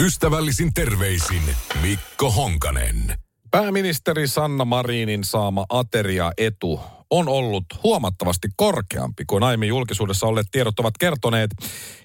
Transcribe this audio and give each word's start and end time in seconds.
Ystävällisin 0.00 0.74
terveisin 0.74 1.42
Mikko 1.82 2.30
Honkanen. 2.30 3.14
Pääministeri 3.50 4.28
Sanna 4.28 4.64
Marinin 4.64 5.24
saama 5.24 5.66
ateria-etu 5.68 6.80
on 7.10 7.28
ollut 7.28 7.64
huomattavasti 7.84 8.48
korkeampi 8.56 9.24
kuin 9.24 9.42
aiemmin 9.42 9.68
julkisuudessa 9.68 10.26
olleet 10.26 10.46
tiedot 10.50 10.80
ovat 10.80 10.98
kertoneet. 10.98 11.50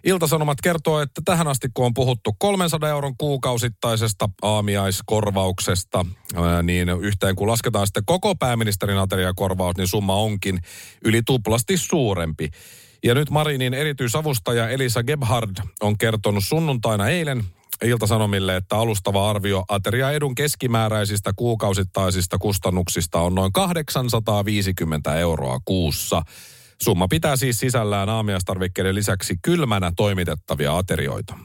Iltasanomat 0.03 0.57
kertoo, 0.63 1.01
että 1.01 1.21
tähän 1.25 1.47
asti 1.47 1.67
kun 1.73 1.85
on 1.85 1.93
puhuttu 1.93 2.35
300 2.39 2.89
euron 2.89 3.17
kuukausittaisesta 3.17 4.29
aamiaiskorvauksesta, 4.41 6.05
niin 6.63 6.89
yhteen 6.89 7.35
kun 7.35 7.47
lasketaan 7.47 7.87
sitten 7.87 8.05
koko 8.05 8.35
pääministerin 8.35 8.97
ateriakorvaus, 8.97 9.77
niin 9.77 9.87
summa 9.87 10.15
onkin 10.15 10.59
yli 11.05 11.21
tuplasti 11.25 11.77
suurempi. 11.77 12.49
Ja 13.03 13.13
nyt 13.15 13.29
Marinin 13.29 13.73
erityisavustaja 13.73 14.69
Elisa 14.69 15.03
Gebhard 15.03 15.55
on 15.81 15.97
kertonut 15.97 16.43
sunnuntaina 16.45 17.07
eilen, 17.07 17.43
Iltasanomille, 17.83 18.55
että 18.55 18.77
alustava 18.77 19.29
arvio 19.29 19.63
ateria 19.69 20.11
edun 20.11 20.35
keskimääräisistä 20.35 21.31
kuukausittaisista 21.35 22.37
kustannuksista 22.37 23.19
on 23.19 23.35
noin 23.35 23.53
850 23.53 25.15
euroa 25.15 25.59
kuussa. 25.65 26.21
Summa 26.81 27.07
pitää 27.07 27.35
siis 27.35 27.59
sisällään 27.59 28.09
aamiastarvikkeiden 28.09 28.95
lisäksi 28.95 29.35
kylmänä 29.41 29.91
toimitettavia 29.97 30.77
aterioita. 30.77 31.37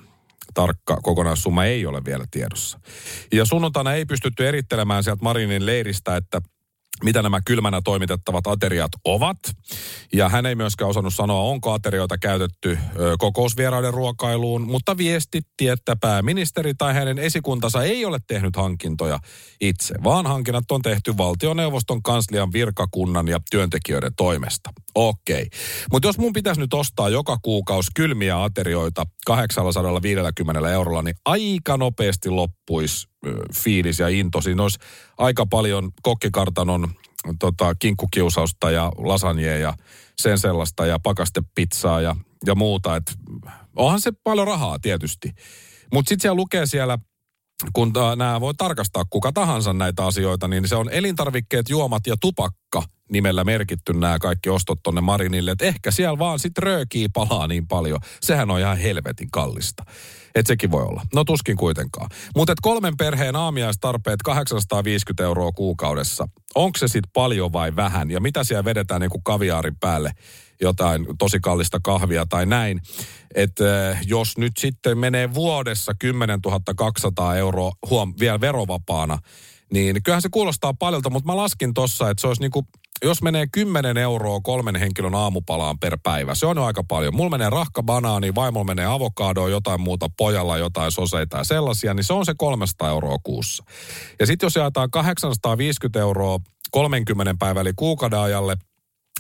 Tarkka 0.54 0.96
kokonaissumma 1.02 1.64
ei 1.64 1.86
ole 1.86 2.04
vielä 2.04 2.24
tiedossa. 2.30 2.80
Ja 3.32 3.44
sunnuntaina 3.44 3.94
ei 3.94 4.06
pystytty 4.06 4.48
erittelemään 4.48 5.04
sieltä 5.04 5.22
Marinin 5.22 5.66
leiristä, 5.66 6.16
että 6.16 6.40
mitä 7.04 7.22
nämä 7.22 7.40
kylmänä 7.44 7.80
toimitettavat 7.84 8.46
ateriat 8.46 8.92
ovat. 9.04 9.38
Ja 10.12 10.28
hän 10.28 10.46
ei 10.46 10.54
myöskään 10.54 10.90
osannut 10.90 11.14
sanoa, 11.14 11.40
onko 11.40 11.72
aterioita 11.72 12.18
käytetty 12.18 12.78
kokousvieraiden 13.18 13.94
ruokailuun, 13.94 14.62
mutta 14.62 14.96
viestitti, 14.96 15.68
että 15.68 15.96
pääministeri 15.96 16.74
tai 16.74 16.94
hänen 16.94 17.18
esikuntansa 17.18 17.82
ei 17.82 18.04
ole 18.04 18.18
tehnyt 18.26 18.56
hankintoja 18.56 19.18
itse, 19.60 19.94
vaan 20.04 20.26
hankinnat 20.26 20.70
on 20.70 20.82
tehty 20.82 21.16
valtioneuvoston 21.16 22.02
kanslian 22.02 22.52
virkakunnan 22.52 23.28
ja 23.28 23.40
työntekijöiden 23.50 24.12
toimesta. 24.16 24.70
Okei. 24.94 25.48
Mutta 25.92 26.08
jos 26.08 26.18
mun 26.18 26.32
pitäisi 26.32 26.60
nyt 26.60 26.74
ostaa 26.74 27.08
joka 27.08 27.38
kuukausi 27.42 27.90
kylmiä 27.94 28.42
aterioita 28.42 29.04
850 29.26 30.70
eurolla, 30.70 31.02
niin 31.02 31.14
aika 31.24 31.76
nopeasti 31.76 32.30
loppuisi 32.30 33.08
fiilis 33.54 33.98
ja 33.98 34.08
into. 34.08 34.40
Siinä 34.40 34.62
olisi 34.62 34.78
aika 35.18 35.46
paljon 35.46 35.90
kokkikartanon 36.02 36.88
tota, 37.38 37.74
kinkkukiusausta 37.74 38.70
ja 38.70 38.92
lasagne 38.98 39.58
ja 39.58 39.74
sen 40.18 40.38
sellaista 40.38 40.86
ja 40.86 40.98
pakastepizzaa 40.98 42.00
ja, 42.00 42.16
ja 42.46 42.54
muuta. 42.54 42.96
Et, 42.96 43.12
onhan 43.76 44.00
se 44.00 44.12
paljon 44.24 44.46
rahaa 44.46 44.78
tietysti. 44.78 45.32
Mutta 45.92 46.08
sitten 46.08 46.22
siellä 46.22 46.36
lukee 46.36 46.66
siellä 46.66 46.98
kun 47.72 47.92
nämä 48.16 48.40
voi 48.40 48.54
tarkastaa 48.54 49.04
kuka 49.10 49.32
tahansa 49.32 49.72
näitä 49.72 50.06
asioita, 50.06 50.48
niin 50.48 50.68
se 50.68 50.76
on 50.76 50.88
elintarvikkeet, 50.92 51.68
juomat 51.68 52.06
ja 52.06 52.16
tupakka 52.20 52.82
nimellä 53.10 53.44
merkitty 53.44 53.92
nämä 53.92 54.18
kaikki 54.18 54.50
ostot 54.50 54.78
tonne 54.82 55.00
Marinille. 55.00 55.50
Että 55.50 55.64
ehkä 55.64 55.90
siellä 55.90 56.18
vaan 56.18 56.38
sitten 56.38 56.62
röökii 56.62 57.08
palaa 57.08 57.46
niin 57.46 57.66
paljon. 57.68 58.00
Sehän 58.20 58.50
on 58.50 58.60
ihan 58.60 58.78
helvetin 58.78 59.30
kallista. 59.30 59.84
Et 60.34 60.46
sekin 60.46 60.70
voi 60.70 60.82
olla. 60.82 61.02
No 61.14 61.24
tuskin 61.24 61.56
kuitenkaan. 61.56 62.10
Mutta 62.36 62.54
kolmen 62.62 62.96
perheen 62.96 63.36
aamiaistarpeet 63.36 64.22
850 64.22 65.24
euroa 65.24 65.52
kuukaudessa. 65.52 66.28
Onko 66.54 66.78
se 66.78 66.88
sitten 66.88 67.10
paljon 67.12 67.52
vai 67.52 67.76
vähän? 67.76 68.10
Ja 68.10 68.20
mitä 68.20 68.44
siellä 68.44 68.64
vedetään 68.64 69.00
niin 69.00 69.10
kuin 69.10 69.24
kaviaarin 69.24 69.76
päälle? 69.80 70.12
Jotain 70.60 71.06
tosi 71.18 71.40
kallista 71.40 71.78
kahvia 71.82 72.26
tai 72.28 72.46
näin. 72.46 72.80
Että 73.34 73.96
jos 74.06 74.38
nyt 74.38 74.52
sitten 74.58 74.98
menee 74.98 75.34
vuodessa 75.34 75.92
10 75.98 76.40
200 76.76 77.36
euroa, 77.36 77.72
huom, 77.90 78.14
vielä 78.20 78.40
verovapaana, 78.40 79.18
niin 79.72 80.02
kyllähän 80.02 80.22
se 80.22 80.28
kuulostaa 80.28 80.74
paljolta, 80.74 81.10
mutta 81.10 81.26
mä 81.26 81.36
laskin 81.36 81.74
tossa, 81.74 82.10
että 82.10 82.20
se 82.20 82.26
olisi 82.26 82.42
niinku 82.42 82.66
jos 83.04 83.22
menee 83.22 83.46
10 83.52 83.96
euroa 83.96 84.40
kolmen 84.40 84.76
henkilön 84.76 85.14
aamupalaan 85.14 85.78
per 85.78 85.98
päivä, 86.02 86.34
se 86.34 86.46
on 86.46 86.56
jo 86.56 86.64
aika 86.64 86.84
paljon. 86.84 87.16
Mulla 87.16 87.30
menee 87.30 87.50
rahka 87.50 87.82
banaani, 87.82 88.34
vaimolla 88.34 88.64
menee 88.64 88.86
avokadoa, 88.86 89.48
jotain 89.48 89.80
muuta, 89.80 90.08
pojalla 90.16 90.58
jotain 90.58 90.92
soseita 90.92 91.38
ja 91.38 91.44
sellaisia, 91.44 91.94
niin 91.94 92.04
se 92.04 92.12
on 92.12 92.26
se 92.26 92.34
300 92.36 92.88
euroa 92.88 93.16
kuussa. 93.22 93.64
Ja 94.20 94.26
sitten 94.26 94.46
jos 94.46 94.56
jaetaan 94.56 94.90
850 94.90 96.00
euroa 96.00 96.38
30 96.70 97.34
päivä 97.38 97.60
eli 97.60 97.72
kuukauden 97.76 98.18
ajalle, 98.18 98.56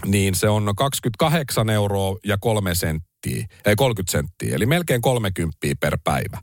niin 0.06 0.34
se 0.34 0.48
on 0.48 0.72
28 0.76 1.70
euroa 1.70 2.18
ja 2.24 2.36
3 2.40 2.74
senttiä, 2.74 3.46
ei 3.66 3.76
30 3.76 4.12
senttiä, 4.12 4.56
eli 4.56 4.66
melkein 4.66 5.00
30 5.00 5.56
per 5.80 5.98
päivä. 6.04 6.38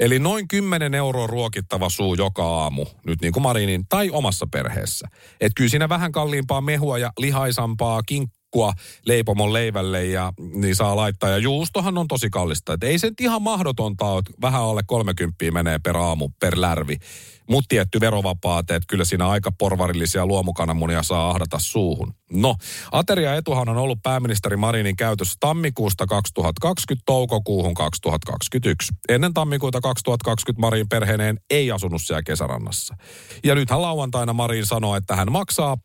Eli 0.00 0.18
noin 0.18 0.48
10 0.48 0.94
euroa 0.94 1.26
ruokittava 1.26 1.88
suu 1.88 2.14
joka 2.14 2.44
aamu, 2.44 2.86
nyt 3.06 3.20
niin 3.20 3.32
kuin 3.32 3.42
Marinin, 3.42 3.84
tai 3.88 4.10
omassa 4.10 4.46
perheessä. 4.46 5.08
Että 5.40 5.54
kyllä 5.56 5.70
siinä 5.70 5.88
vähän 5.88 6.12
kalliimpaa 6.12 6.60
mehua 6.60 6.98
ja 6.98 7.12
lihaisampaa 7.18 8.02
kinkkua 8.50 8.72
leipomon 9.06 9.52
leivälle 9.52 10.04
ja 10.04 10.32
niin 10.54 10.76
saa 10.76 10.96
laittaa. 10.96 11.30
Ja 11.30 11.38
juustohan 11.38 11.98
on 11.98 12.08
tosi 12.08 12.30
kallista. 12.30 12.72
Et 12.72 12.84
ei 12.84 12.98
se 12.98 13.12
ihan 13.20 13.42
mahdotonta 13.42 14.04
ole, 14.04 14.18
että 14.18 14.32
vähän 14.42 14.62
alle 14.62 14.82
30 14.86 15.50
menee 15.52 15.78
per 15.78 15.96
aamu 15.96 16.28
per 16.40 16.60
lärvi 16.60 16.96
mutta 17.50 17.68
tietty 17.68 18.00
verovapaate, 18.00 18.74
että 18.74 18.86
kyllä 18.86 19.04
siinä 19.04 19.28
aika 19.28 19.52
porvarillisia 19.52 20.26
luomukananmunia 20.26 21.02
saa 21.02 21.30
ahdata 21.30 21.58
suuhun. 21.58 22.14
No, 22.32 22.56
ateria 22.92 23.34
etuhan 23.34 23.68
on 23.68 23.76
ollut 23.76 24.02
pääministeri 24.02 24.56
Marinin 24.56 24.96
käytössä 24.96 25.36
tammikuusta 25.40 26.06
2020 26.06 27.02
toukokuuhun 27.06 27.74
2021. 27.74 28.92
Ennen 29.08 29.34
tammikuuta 29.34 29.80
2020 29.80 30.60
Marin 30.60 30.88
perheeneen 30.88 31.40
ei 31.50 31.70
asunut 31.70 32.02
siellä 32.02 32.22
kesärannassa. 32.22 32.96
Ja 33.44 33.54
nythän 33.54 33.82
lauantaina 33.82 34.32
Marin 34.32 34.66
sanoi, 34.66 34.98
että 34.98 35.16
hän 35.16 35.32
maksaa 35.32 35.76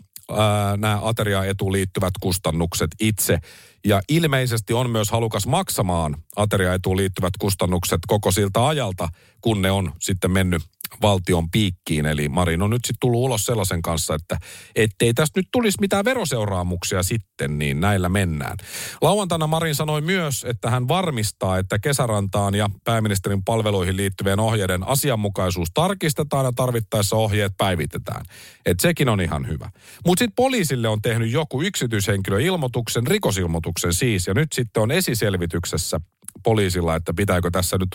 nämä 0.78 1.00
ateria-etuun 1.02 1.72
liittyvät 1.72 2.14
kustannukset 2.22 2.92
itse. 3.00 3.40
Ja 3.86 4.02
ilmeisesti 4.10 4.74
on 4.74 4.90
myös 4.90 5.12
halukas 5.12 5.48
maksamaan 5.48 6.16
ateria-etuun 6.36 6.98
liittyvät 6.98 7.34
kustannukset 7.40 8.00
koko 8.08 8.32
siltä 8.32 8.68
ajalta, 8.68 9.10
kun 9.42 9.62
ne 9.62 9.72
on 9.72 9.94
sitten 10.02 10.32
mennyt 10.32 10.64
valtion 11.02 11.52
piikkiin. 11.52 12.06
Eli 12.06 12.30
Marin 12.30 12.62
on 12.62 12.70
nyt 12.70 12.86
sitten 12.86 13.00
tullut 13.00 13.20
ulos 13.20 13.46
sellaisen 13.46 13.82
kanssa, 13.82 14.16
että 14.16 14.38
ettei 14.76 15.14
tästä 15.14 15.40
nyt 15.40 15.48
tulisi 15.52 15.78
mitään 15.82 16.06
veroseuraamuksia 16.06 17.04
sitten, 17.04 17.60
niin 17.60 17.80
näillä 17.80 18.10
mennään. 18.10 18.58
Lauantaina 19.02 19.48
Marin 19.48 19.76
sanoi 19.76 20.02
myös, 20.02 20.46
että 20.50 20.70
hän 20.70 20.88
varmistaa, 20.88 21.58
että 21.58 21.80
kesärantaan 21.80 22.56
ja 22.56 22.70
pääministerin 22.84 23.44
palveluihin 23.44 23.98
liittyvien 23.98 24.40
ohjeiden 24.40 24.88
asianmukaisuus 24.88 25.68
tarkistetaan 25.74 26.46
ja 26.46 26.52
tarvittaessa 26.56 27.16
ohjeet 27.16 27.54
päivitetään. 27.58 28.26
Että 28.66 28.82
sekin 28.82 29.10
on 29.10 29.22
ihan 29.22 29.48
hyvä. 29.48 29.70
Mutta 30.06 30.20
sitten 30.20 30.36
poliisille 30.36 30.88
on 30.88 31.02
tehnyt 31.02 31.32
joku 31.32 31.62
yksityishenkilö 31.62 32.42
ilmoituksen, 32.42 33.08
rikosilmoituksen 33.08 33.94
siis, 33.94 34.28
ja 34.28 34.34
nyt 34.34 34.54
sitten 34.54 34.84
on 34.84 34.92
esiselvityksessä 34.92 36.00
poliisilla, 36.44 36.96
että 36.96 37.14
pitääkö 37.14 37.52
tässä 37.52 37.78
nyt 37.78 37.90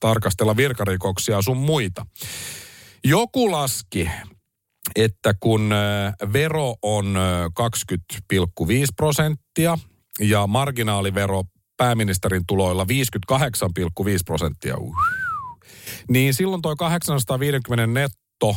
tarkastella 0.00 0.56
virkarikoksia 0.56 1.42
sun 1.42 1.56
muita. 1.56 2.06
Joku 3.04 3.52
laski, 3.52 4.10
että 4.96 5.34
kun 5.40 5.70
vero 6.32 6.74
on 6.82 7.18
20,5 7.94 8.70
prosenttia 8.96 9.78
ja 10.20 10.46
marginaalivero 10.46 11.42
pääministerin 11.76 12.42
tuloilla 12.46 12.84
58,5 12.84 12.88
prosenttia, 14.24 14.76
uh, 14.76 14.96
niin 16.10 16.34
silloin 16.34 16.62
toi 16.62 16.76
850 16.76 17.86
netto 17.86 18.56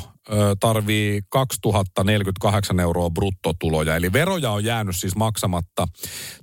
tarvii 0.60 1.22
2048 1.30 2.80
euroa 2.80 3.10
bruttotuloja. 3.10 3.96
Eli 3.96 4.14
veroja 4.14 4.52
on 4.52 4.64
jäänyt 4.64 4.96
siis 4.96 5.16
maksamatta 5.16 5.88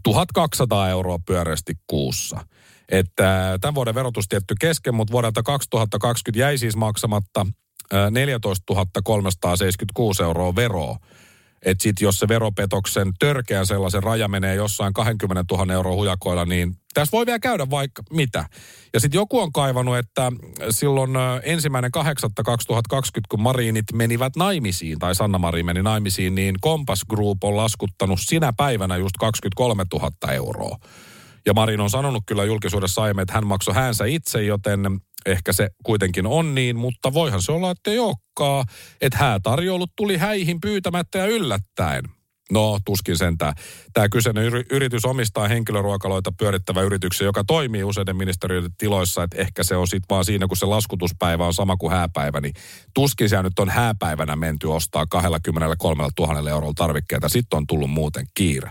1200 0.02 0.88
euroa 0.88 1.18
pyöreästi 1.26 1.74
kuussa. 1.86 2.46
Että 2.88 3.58
tämän 3.60 3.74
vuoden 3.74 3.94
verotus 3.94 4.28
tietty 4.28 4.54
kesken, 4.60 4.94
mutta 4.94 5.12
vuodelta 5.12 5.42
2020 5.42 6.40
jäi 6.40 6.58
siis 6.58 6.76
maksamatta 6.76 7.46
14 8.10 8.62
376 9.04 10.22
euroa 10.22 10.56
veroa. 10.56 10.98
Että 11.64 11.82
sitten 11.82 12.06
jos 12.06 12.18
se 12.18 12.28
veropetoksen 12.28 13.12
törkeän 13.18 13.66
sellaisen 13.66 14.02
raja 14.02 14.28
menee 14.28 14.54
jossain 14.54 14.92
20 14.92 15.44
000 15.56 15.72
euroa 15.72 15.94
hujakoilla, 15.94 16.44
niin 16.44 16.76
tässä 16.94 17.12
voi 17.12 17.26
vielä 17.26 17.38
käydä 17.38 17.70
vaikka 17.70 18.02
mitä. 18.10 18.44
Ja 18.94 19.00
sitten 19.00 19.18
joku 19.18 19.40
on 19.40 19.52
kaivannut, 19.52 19.96
että 19.96 20.32
silloin 20.70 21.10
ensimmäinen 21.42 21.90
8.2020, 21.96 22.02
kun 23.28 23.42
Marinit 23.42 23.84
menivät 23.92 24.36
naimisiin, 24.36 24.98
tai 24.98 25.14
Sanna 25.14 25.38
Marin 25.38 25.66
meni 25.66 25.82
naimisiin, 25.82 26.34
niin 26.34 26.54
Compass 26.62 27.04
Group 27.04 27.44
on 27.44 27.56
laskuttanut 27.56 28.18
sinä 28.22 28.52
päivänä 28.56 28.96
just 28.96 29.16
23 29.18 29.84
000 29.92 30.32
euroa. 30.32 30.76
Ja 31.46 31.54
Marin 31.54 31.80
on 31.80 31.90
sanonut 31.90 32.22
kyllä 32.26 32.44
julkisuudessa 32.44 33.02
aiemmin, 33.02 33.22
että 33.22 33.34
hän 33.34 33.46
maksoi 33.46 33.74
häänsä 33.74 34.04
itse, 34.04 34.42
joten 34.42 34.80
ehkä 35.26 35.52
se 35.52 35.68
kuitenkin 35.84 36.26
on 36.26 36.54
niin, 36.54 36.76
mutta 36.76 37.14
voihan 37.14 37.42
se 37.42 37.52
olla, 37.52 37.70
että 37.70 37.90
ei 37.90 37.98
olekaan. 37.98 38.64
Että 39.00 39.18
häätarjoulut 39.18 39.90
tuli 39.96 40.16
häihin 40.16 40.60
pyytämättä 40.60 41.18
ja 41.18 41.26
yllättäen. 41.26 42.04
No, 42.50 42.78
tuskin 42.84 43.16
sentään. 43.16 43.54
Tämä 43.92 44.08
kyseinen 44.08 44.44
yritys 44.70 45.04
omistaa 45.04 45.48
henkilöruokaloita 45.48 46.32
pyörittävä 46.38 46.82
yrityksen, 46.82 47.24
joka 47.24 47.44
toimii 47.44 47.84
useiden 47.84 48.16
ministeriöiden 48.16 48.70
tiloissa, 48.78 49.22
että 49.22 49.38
ehkä 49.38 49.62
se 49.62 49.76
on 49.76 49.86
sitten 49.86 50.06
vaan 50.10 50.24
siinä, 50.24 50.46
kun 50.46 50.56
se 50.56 50.66
laskutuspäivä 50.66 51.46
on 51.46 51.54
sama 51.54 51.76
kuin 51.76 51.92
hääpäivä, 51.92 52.40
niin 52.40 52.54
tuskin 52.94 53.28
siellä 53.28 53.42
nyt 53.42 53.58
on 53.58 53.68
hääpäivänä 53.68 54.36
menty 54.36 54.66
ostaa 54.66 55.06
23 55.06 56.08
000 56.18 56.50
eurolla 56.50 56.74
tarvikkeita. 56.76 57.28
Sitten 57.28 57.56
on 57.56 57.66
tullut 57.66 57.90
muuten 57.90 58.26
kiire. 58.34 58.70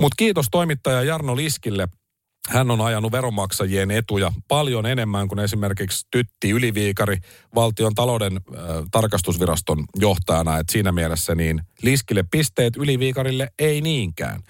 Mutta 0.00 0.14
kiitos 0.16 0.46
toimittaja 0.50 1.02
Jarno 1.02 1.36
Liskille– 1.36 1.88
hän 2.48 2.70
on 2.70 2.80
ajanut 2.80 3.12
veronmaksajien 3.12 3.90
etuja 3.90 4.32
paljon 4.48 4.86
enemmän 4.86 5.28
kuin 5.28 5.38
esimerkiksi 5.38 6.06
Tytti 6.10 6.50
Yliviikari 6.50 7.16
valtion 7.54 7.94
talouden 7.94 8.36
äh, 8.36 8.62
tarkastusviraston 8.90 9.84
johtajana. 9.96 10.58
Et 10.58 10.68
siinä 10.68 10.92
mielessä 10.92 11.34
niin 11.34 11.62
Liskille 11.82 12.24
pisteet 12.30 12.76
Yliviikarille 12.76 13.48
ei 13.58 13.80
niinkään. 13.80 14.40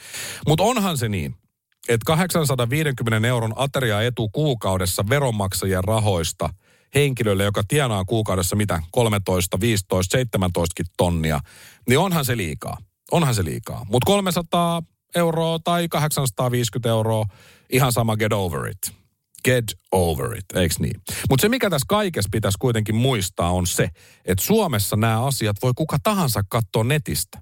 Mutta 0.46 0.64
onhan 0.64 0.98
se 0.98 1.08
niin, 1.08 1.34
että 1.88 2.04
850 2.06 3.28
euron 3.28 3.52
ateria-etu 3.56 4.28
kuukaudessa 4.28 5.04
veronmaksajien 5.08 5.84
rahoista 5.84 6.48
henkilölle, 6.94 7.44
joka 7.44 7.62
tienaa 7.68 8.04
kuukaudessa 8.04 8.56
mitä 8.56 8.82
13, 8.90 9.60
15, 9.60 10.12
17 10.18 10.82
tonnia, 10.96 11.40
niin 11.88 11.98
onhan 11.98 12.24
se 12.24 12.36
liikaa. 12.36 12.76
Onhan 13.10 13.34
se 13.34 13.44
liikaa. 13.44 13.86
Mutta 13.90 14.06
300 14.06 14.82
euroa 15.16 15.58
tai 15.64 15.88
850 15.88 16.88
euroa, 16.88 17.24
ihan 17.72 17.92
sama 17.92 18.16
get 18.16 18.32
over 18.32 18.66
it. 18.66 19.02
Get 19.44 19.64
over 19.92 20.36
it, 20.38 20.44
eikö 20.54 20.74
niin? 20.78 21.00
Mutta 21.30 21.42
se, 21.42 21.48
mikä 21.48 21.70
tässä 21.70 21.86
kaikessa 21.88 22.28
pitäisi 22.32 22.58
kuitenkin 22.58 22.94
muistaa, 22.94 23.50
on 23.50 23.66
se, 23.66 23.88
että 24.24 24.44
Suomessa 24.44 24.96
nämä 24.96 25.24
asiat 25.24 25.56
voi 25.62 25.72
kuka 25.76 25.96
tahansa 26.02 26.40
katsoa 26.48 26.84
netistä. 26.84 27.38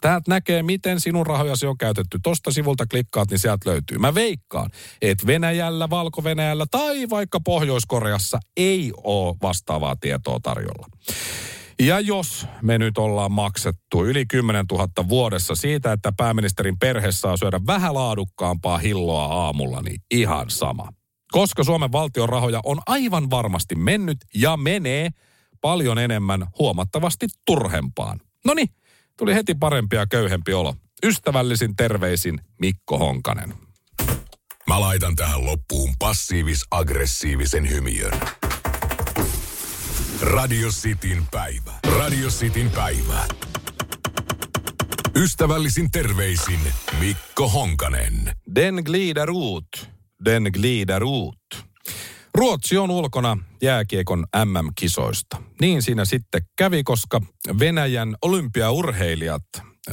Täältä 0.00 0.30
näkee, 0.30 0.62
miten 0.62 1.00
sinun 1.00 1.26
rahojasi 1.26 1.66
on 1.66 1.78
käytetty. 1.78 2.18
Tosta 2.22 2.50
sivulta 2.50 2.86
klikkaat, 2.90 3.30
niin 3.30 3.38
sieltä 3.38 3.70
löytyy. 3.70 3.98
Mä 3.98 4.14
veikkaan, 4.14 4.70
että 5.02 5.26
Venäjällä, 5.26 5.90
Valko-Venäjällä 5.90 6.66
tai 6.70 7.10
vaikka 7.10 7.40
Pohjois-Koreassa 7.40 8.38
ei 8.56 8.92
ole 8.96 9.36
vastaavaa 9.42 9.96
tietoa 9.96 10.38
tarjolla. 10.42 10.86
Ja 11.80 12.00
jos 12.00 12.46
me 12.62 12.78
nyt 12.78 12.98
ollaan 12.98 13.32
maksettu 13.32 14.04
yli 14.04 14.26
10 14.26 14.66
000 14.72 14.88
vuodessa 15.08 15.54
siitä, 15.54 15.92
että 15.92 16.12
pääministerin 16.16 16.78
perhe 16.78 17.12
saa 17.12 17.36
syödä 17.36 17.60
vähän 17.66 17.94
laadukkaampaa 17.94 18.78
hilloa 18.78 19.24
aamulla, 19.24 19.82
niin 19.82 20.00
ihan 20.10 20.50
sama. 20.50 20.88
Koska 21.30 21.64
Suomen 21.64 21.92
valtion 21.92 22.28
rahoja 22.28 22.60
on 22.64 22.80
aivan 22.86 23.30
varmasti 23.30 23.74
mennyt 23.74 24.18
ja 24.34 24.56
menee 24.56 25.08
paljon 25.60 25.98
enemmän 25.98 26.46
huomattavasti 26.58 27.26
turhempaan. 27.46 28.20
No 28.44 28.54
niin, 28.54 28.68
tuli 29.16 29.34
heti 29.34 29.54
parempi 29.54 29.96
ja 29.96 30.06
köyhempi 30.06 30.54
olo. 30.54 30.74
Ystävällisin 31.04 31.76
terveisin 31.76 32.40
Mikko 32.60 32.98
Honkanen. 32.98 33.54
Mä 34.68 34.80
laitan 34.80 35.16
tähän 35.16 35.44
loppuun 35.44 35.94
passiivis-aggressiivisen 36.04 37.70
hymiön. 37.70 38.12
Radio 40.22 40.68
Cityn 40.68 41.26
päivä. 41.30 41.72
Radio 41.98 42.28
Cityn 42.28 42.70
päivä. 42.70 43.24
Ystävällisin 45.16 45.90
terveisin 45.90 46.60
Mikko 47.00 47.48
Honkanen. 47.48 48.32
Den 48.54 48.74
glider 48.84 49.30
ut. 49.30 49.90
Den 50.24 50.42
glider 50.42 51.04
ut. 51.04 51.36
Ruotsi 52.34 52.78
on 52.78 52.90
ulkona 52.90 53.38
jääkiekon 53.62 54.26
MM-kisoista. 54.44 55.42
Niin 55.60 55.82
siinä 55.82 56.04
sitten 56.04 56.42
kävi, 56.56 56.82
koska 56.82 57.20
Venäjän 57.58 58.16
olympiaurheilijat 58.22 59.44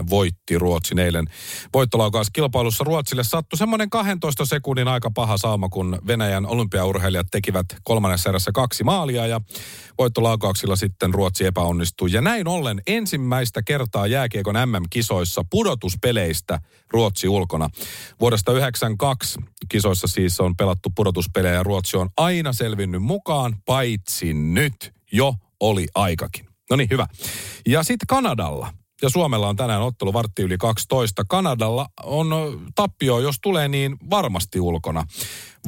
voitti 0.10 0.60
Ruotsin 0.60 1.00
eilen 1.00 1.28
voittolaukauskilpailussa. 1.74 2.84
Ruotsille 2.84 3.24
sattui 3.24 3.58
semmoinen 3.58 3.90
12 3.90 4.46
sekunnin 4.46 4.88
aika 4.88 5.12
paha 5.12 5.38
saama, 5.38 5.70
kun 5.70 6.00
Venäjän 6.08 6.46
olympiaurheilijat 6.46 7.28
tekivät 7.32 7.66
kolmannessa 7.84 8.30
erässä 8.30 8.52
kaksi 8.52 8.84
maalia 8.84 9.28
ja 9.28 9.42
voittolaukauksilla 9.98 10.76
sitten 10.76 11.14
Ruotsi 11.14 11.46
epäonnistui. 11.46 12.12
Ja 12.12 12.22
näin 12.22 12.48
ollen 12.48 12.82
ensimmäistä 12.88 13.62
kertaa 13.64 14.08
jääkiekon 14.08 14.56
MM-kisoissa 14.56 15.42
pudotuspeleistä 15.50 16.60
Ruotsi 16.92 17.28
ulkona. 17.28 17.70
Vuodesta 18.20 18.52
92 18.52 19.40
kisoissa 19.70 20.08
siis 20.08 20.40
on 20.40 20.56
pelattu 20.56 20.90
pudotuspelejä 20.96 21.54
ja 21.54 21.64
Ruotsi 21.64 21.98
on 21.98 22.10
aina 22.18 22.54
selvinnyt 22.54 23.04
mukaan, 23.04 23.56
paitsi 23.66 24.34
nyt 24.34 24.94
jo 25.12 25.34
oli 25.60 25.88
aikakin. 25.96 26.48
No 26.70 26.76
niin, 26.76 26.90
hyvä. 26.92 27.08
Ja 27.68 27.84
sitten 27.84 28.08
Kanadalla 28.08 28.74
ja 29.02 29.10
Suomella 29.10 29.50
on 29.50 29.56
tänään 29.56 29.82
ottelu 29.82 30.14
vartti 30.14 30.42
yli 30.42 30.58
12. 30.58 31.24
Kanadalla 31.30 31.88
on 32.04 32.28
tappio, 32.76 33.20
jos 33.20 33.36
tulee 33.42 33.68
niin 33.68 33.98
varmasti 34.10 34.60
ulkona. 34.60 35.04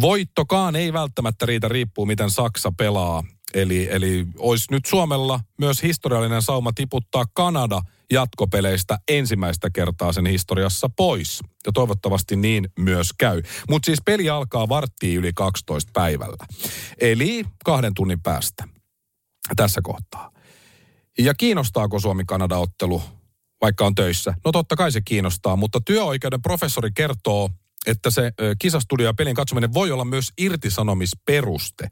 Voittokaan 0.01 0.75
ei 0.75 0.93
välttämättä 0.93 1.45
riitä, 1.45 1.67
riippuu 1.67 2.05
miten 2.05 2.29
Saksa 2.29 2.71
pelaa. 2.77 3.23
Eli, 3.53 3.87
eli 3.91 4.25
olisi 4.37 4.65
nyt 4.71 4.85
Suomella 4.85 5.39
myös 5.57 5.83
historiallinen 5.83 6.41
sauma 6.41 6.71
tiputtaa 6.75 7.25
Kanada 7.33 7.81
jatkopeleistä 8.11 8.99
ensimmäistä 9.07 9.69
kertaa 9.69 10.13
sen 10.13 10.25
historiassa 10.25 10.89
pois. 10.97 11.39
Ja 11.65 11.71
toivottavasti 11.71 12.35
niin 12.35 12.69
myös 12.79 13.09
käy. 13.17 13.41
Mutta 13.69 13.85
siis 13.85 13.99
peli 14.05 14.29
alkaa 14.29 14.69
varttiin 14.69 15.19
yli 15.19 15.31
12 15.35 15.91
päivällä. 15.93 16.45
Eli 17.01 17.45
kahden 17.65 17.93
tunnin 17.93 18.21
päästä 18.21 18.67
tässä 19.55 19.81
kohtaa. 19.83 20.31
Ja 21.17 21.33
kiinnostaako 21.33 21.99
Suomi-Kanada-ottelu 21.99 23.01
vaikka 23.61 23.85
on 23.85 23.95
töissä? 23.95 24.33
No 24.45 24.51
totta 24.51 24.75
kai 24.75 24.91
se 24.91 25.01
kiinnostaa, 25.01 25.55
mutta 25.55 25.81
työoikeuden 25.85 26.41
professori 26.41 26.89
kertoo, 26.95 27.49
että 27.87 28.11
se 28.11 28.31
kisastudio 28.59 29.05
ja 29.05 29.13
pelin 29.13 29.35
katsominen 29.35 29.73
voi 29.73 29.91
olla 29.91 30.05
myös 30.05 30.31
irtisanomisperuste. 30.37 31.87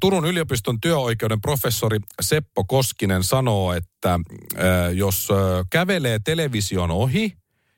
Turun 0.00 0.26
yliopiston 0.26 0.80
työoikeuden 0.80 1.40
professori 1.40 1.98
Seppo 2.20 2.64
Koskinen 2.64 3.24
sanoo, 3.24 3.72
että 3.72 4.20
jos 4.94 5.28
kävelee 5.70 6.18
television 6.24 6.90
ohi 6.90 7.32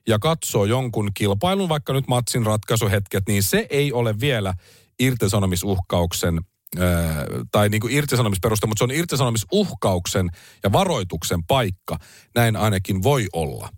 ja 0.09 0.19
katsoo 0.19 0.65
jonkun 0.65 1.11
kilpailun, 1.15 1.69
vaikka 1.69 1.93
nyt 1.93 2.09
matsin 2.09 2.47
ratkaisuhetket, 2.47 3.25
niin 3.29 3.43
se 3.43 3.67
ei 3.71 3.93
ole 3.93 4.21
vielä 4.21 4.55
irtisanomisuhkauksen 4.99 6.41
tai 7.53 7.69
niin 7.69 7.81
kuin 7.81 7.93
irtisanomisperuste, 7.93 8.67
mutta 8.67 8.79
se 8.79 8.85
on 8.85 8.91
irtisanomisuhkauksen 8.91 10.31
ja 10.63 10.73
varoituksen 10.73 11.45
paikka. 11.45 11.99
Näin 12.35 12.57
ainakin 12.57 13.03
voi 13.03 13.27
olla. 13.33 13.69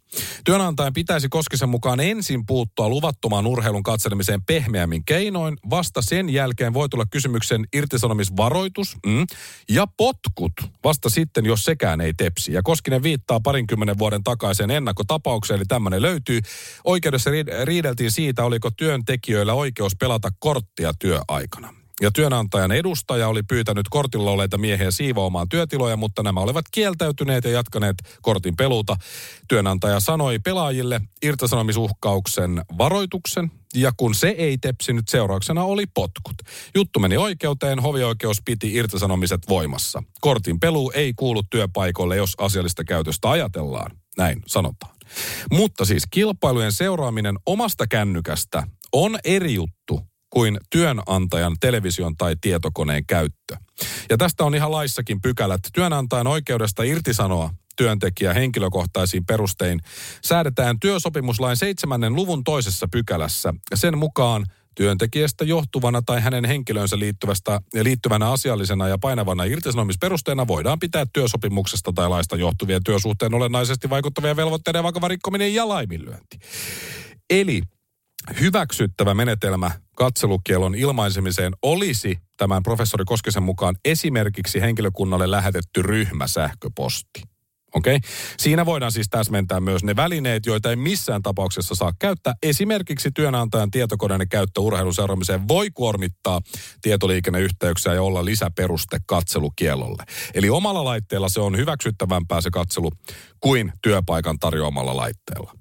Työnantajan 0.45 0.93
pitäisi 0.93 1.29
Koskisen 1.29 1.69
mukaan 1.69 2.01
ensin 2.01 2.47
puuttua 2.47 2.89
luvattomaan 2.89 3.47
urheilun 3.47 3.83
katselemiseen 3.83 4.43
pehmeämmin 4.43 5.05
keinoin. 5.05 5.57
Vasta 5.71 6.03
sen 6.03 6.29
jälkeen 6.29 6.75
voi 6.75 6.89
tulla 6.89 7.05
kysymyksen 7.11 7.67
irtisanomisvaroitus 7.73 8.97
mm, 9.07 9.27
ja 9.69 9.87
potkut 9.87 10.53
vasta 10.85 11.11
sitten, 11.11 11.47
jos 11.47 11.65
sekään 11.65 12.01
ei 12.01 12.15
tepsi. 12.15 12.53
Ja 12.53 12.63
Koskinen 12.63 13.03
viittaa 13.03 13.41
parinkymmenen 13.41 13.99
vuoden 13.99 14.23
takaiseen 14.25 14.71
ennakkotapaukseen, 14.71 15.59
eli 15.59 15.65
tämmöinen 15.69 16.03
löytyy. 16.03 16.41
Oikeudessa 16.85 17.31
riideltiin 17.65 18.11
siitä, 18.11 18.45
oliko 18.45 18.71
työntekijöillä 18.71 19.55
oikeus 19.55 19.97
pelata 19.97 20.29
korttia 20.39 20.93
työaikana. 20.99 21.78
Ja 22.01 22.11
työnantajan 22.11 22.73
edustaja 22.73 23.29
oli 23.29 23.43
pyytänyt 23.43 23.87
kortilla 23.91 24.31
oleita 24.31 24.59
miehiä 24.59 24.91
siivoamaan 24.91 25.49
työtiloja, 25.49 25.97
mutta 25.97 26.23
nämä 26.23 26.41
olivat 26.41 26.65
kieltäytyneet 26.73 27.45
ja 27.45 27.51
jatkaneet 27.51 27.97
kortin 28.23 28.57
peluuta. 28.57 28.97
Työnantaja 29.49 30.01
sanoi 30.01 30.39
pelaajille 30.39 31.01
irtisanomisuhkauksen 31.23 32.63
varoituksen, 32.79 33.51
ja 33.75 33.93
kun 33.97 34.15
se 34.15 34.29
ei 34.29 34.59
tepsinyt, 34.59 35.09
seurauksena 35.09 35.65
oli 35.65 35.87
potkut. 35.87 36.37
Juttu 36.75 37.01
meni 37.01 37.17
oikeuteen, 37.17 37.79
hovioikeus 37.79 38.43
piti 38.45 38.75
irtisanomiset 38.75 39.41
voimassa. 39.49 40.03
Kortin 40.21 40.61
pelu 40.61 40.91
ei 40.95 41.13
kuulu 41.15 41.43
työpaikoille, 41.43 42.17
jos 42.17 42.35
asiallista 42.39 42.85
käytöstä 42.85 43.31
ajatellaan. 43.31 43.91
Näin 44.19 44.43
sanotaan. 44.47 44.95
Mutta 45.53 45.85
siis 45.85 46.03
kilpailujen 46.11 46.73
seuraaminen 46.73 47.39
omasta 47.47 47.87
kännykästä 47.87 48.67
on 48.93 49.19
eri 49.25 49.55
juttu 49.55 50.08
kuin 50.31 50.59
työnantajan 50.71 51.57
television 51.61 52.17
tai 52.17 52.37
tietokoneen 52.41 53.07
käyttö. 53.07 53.57
Ja 54.11 54.17
tästä 54.17 54.45
on 54.45 54.55
ihan 54.55 54.73
laissakin 54.73 55.21
pykälät. 55.21 55.61
Työnantajan 55.75 56.27
oikeudesta 56.27 56.83
irtisanoa 56.83 57.51
työntekijä 57.77 58.35
henkilökohtaisiin 58.35 59.27
perustein 59.27 59.81
säädetään 60.25 60.81
työsopimuslain 60.81 61.57
seitsemännen 61.57 62.15
luvun 62.15 62.45
toisessa 62.45 62.89
pykälässä. 62.93 63.55
Sen 63.75 63.99
mukaan 63.99 64.47
työntekijästä 64.75 65.45
johtuvana 65.45 66.03
tai 66.03 66.21
hänen 66.21 66.45
henkilönsä 66.45 66.99
liittyvästä, 66.99 67.61
liittyvänä 67.83 68.31
asiallisena 68.31 68.89
ja 68.89 68.99
painavana 68.99 69.45
irtisanomisperusteena 69.45 70.47
voidaan 70.47 70.79
pitää 70.79 71.05
työsopimuksesta 71.13 71.93
tai 71.95 72.09
laista 72.09 72.37
johtuvien 72.37 72.85
työsuhteen 72.85 73.35
olennaisesti 73.35 73.91
vaikuttavia 73.91 74.37
velvoitteiden 74.37 74.83
vakava 74.83 75.09
rikkominen 75.09 75.55
ja 75.55 75.69
laiminlyönti. 75.69 76.39
Eli 77.31 77.63
hyväksyttävä 78.41 79.15
menetelmä 79.15 79.71
katselukielon 79.97 80.75
ilmaisemiseen 80.75 81.53
olisi 81.63 82.19
tämän 82.37 82.63
professori 82.63 83.05
Koskisen 83.05 83.43
mukaan 83.43 83.77
esimerkiksi 83.85 84.61
henkilökunnalle 84.61 85.31
lähetetty 85.31 85.83
ryhmäsähköposti. 85.83 87.23
Okei? 87.75 87.97
Okay? 87.97 88.11
Siinä 88.39 88.67
voidaan 88.67 88.93
siis 88.93 89.07
täsmentää 89.11 89.61
myös 89.61 89.85
ne 89.85 89.97
välineet, 89.97 90.47
joita 90.47 90.71
ei 90.71 90.77
missään 90.77 91.23
tapauksessa 91.23 91.75
saa 91.75 91.93
käyttää. 91.99 92.35
Esimerkiksi 92.43 93.11
työnantajan 93.15 93.71
tietokoneen 93.71 94.29
käyttö 94.29 94.61
urheiluseuraamiseen 94.61 95.49
voi 95.49 95.71
kuormittaa 95.71 96.41
tietoliikenneyhteyksiä 96.83 97.95
ja 97.95 98.03
olla 98.03 98.25
lisäperuste 98.25 98.99
katselukielolle. 99.07 100.05
Eli 100.35 100.51
omalla 100.51 100.85
laitteella 100.85 101.29
se 101.29 101.41
on 101.41 101.57
hyväksyttävämpää 101.57 102.41
se 102.41 102.51
katselu 102.51 102.93
kuin 103.41 103.73
työpaikan 103.83 104.39
tarjoamalla 104.39 104.97
laitteella 104.97 105.53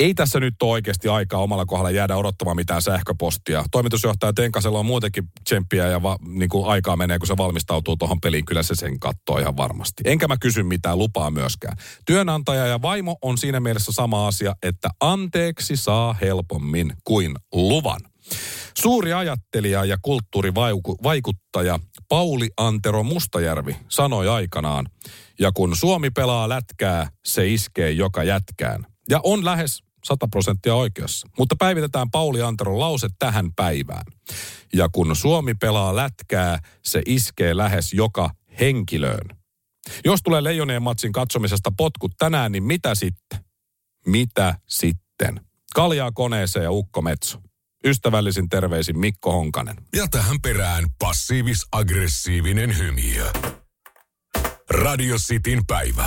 ei 0.00 0.14
tässä 0.14 0.40
nyt 0.40 0.62
ole 0.62 0.70
oikeasti 0.70 1.08
aikaa 1.08 1.40
omalla 1.40 1.66
kohdalla 1.66 1.90
jäädä 1.90 2.16
odottamaan 2.16 2.56
mitään 2.56 2.82
sähköpostia. 2.82 3.64
Toimitusjohtaja 3.70 4.32
Tenkasella 4.32 4.78
on 4.78 4.86
muutenkin 4.86 5.24
tsemppiä 5.44 5.86
ja 5.86 6.02
va, 6.02 6.16
niin 6.26 6.48
kuin 6.48 6.68
aikaa 6.68 6.96
menee, 6.96 7.18
kun 7.18 7.26
se 7.26 7.36
valmistautuu 7.36 7.96
tuohon 7.96 8.20
peliin. 8.20 8.44
Kyllä 8.44 8.62
se 8.62 8.74
sen 8.74 9.00
katsoo 9.00 9.38
ihan 9.38 9.56
varmasti. 9.56 10.02
Enkä 10.06 10.28
mä 10.28 10.36
kysy 10.36 10.62
mitään 10.62 10.98
lupaa 10.98 11.30
myöskään. 11.30 11.76
Työnantaja 12.06 12.66
ja 12.66 12.82
vaimo 12.82 13.16
on 13.22 13.38
siinä 13.38 13.60
mielessä 13.60 13.92
sama 13.92 14.26
asia, 14.26 14.54
että 14.62 14.88
anteeksi 15.00 15.76
saa 15.76 16.16
helpommin 16.20 16.92
kuin 17.04 17.34
luvan. 17.52 18.00
Suuri 18.78 19.12
ajattelija 19.12 19.84
ja 19.84 19.96
kulttuurivaikuttaja 20.02 21.78
Pauli 22.08 22.50
Antero 22.56 23.02
Mustajärvi 23.02 23.76
sanoi 23.88 24.28
aikanaan, 24.28 24.86
ja 25.40 25.52
kun 25.52 25.76
Suomi 25.76 26.10
pelaa 26.10 26.48
lätkää, 26.48 27.10
se 27.24 27.48
iskee 27.48 27.90
joka 27.90 28.24
jätkään. 28.24 28.86
Ja 29.10 29.20
on 29.22 29.44
lähes 29.44 29.82
100 30.04 30.28
prosenttia 30.28 30.74
oikeassa. 30.74 31.28
Mutta 31.38 31.56
päivitetään 31.58 32.10
Pauli 32.10 32.42
Anteron 32.42 32.78
lause 32.78 33.08
tähän 33.18 33.54
päivään. 33.56 34.04
Ja 34.72 34.88
kun 34.88 35.16
Suomi 35.16 35.54
pelaa 35.54 35.96
lätkää, 35.96 36.58
se 36.84 37.02
iskee 37.06 37.56
lähes 37.56 37.92
joka 37.92 38.30
henkilöön. 38.60 39.28
Jos 40.04 40.22
tulee 40.22 40.44
Leijonien 40.44 40.82
matsin 40.82 41.12
katsomisesta 41.12 41.72
potkut 41.76 42.12
tänään, 42.18 42.52
niin 42.52 42.62
mitä 42.62 42.94
sitten? 42.94 43.44
Mitä 44.06 44.54
sitten? 44.68 45.40
Kaljaa 45.74 46.12
koneeseen 46.12 46.62
ja 46.62 46.70
ukko 46.70 47.02
metso. 47.02 47.38
Ystävällisin 47.84 48.48
terveisin 48.48 48.98
Mikko 48.98 49.32
Honkanen. 49.32 49.76
Ja 49.96 50.08
tähän 50.08 50.40
perään 50.42 50.84
passiivis-aggressiivinen 51.04 52.78
hymiö. 52.78 53.30
Radio 54.70 55.16
Cityn 55.16 55.66
päivä. 55.66 56.06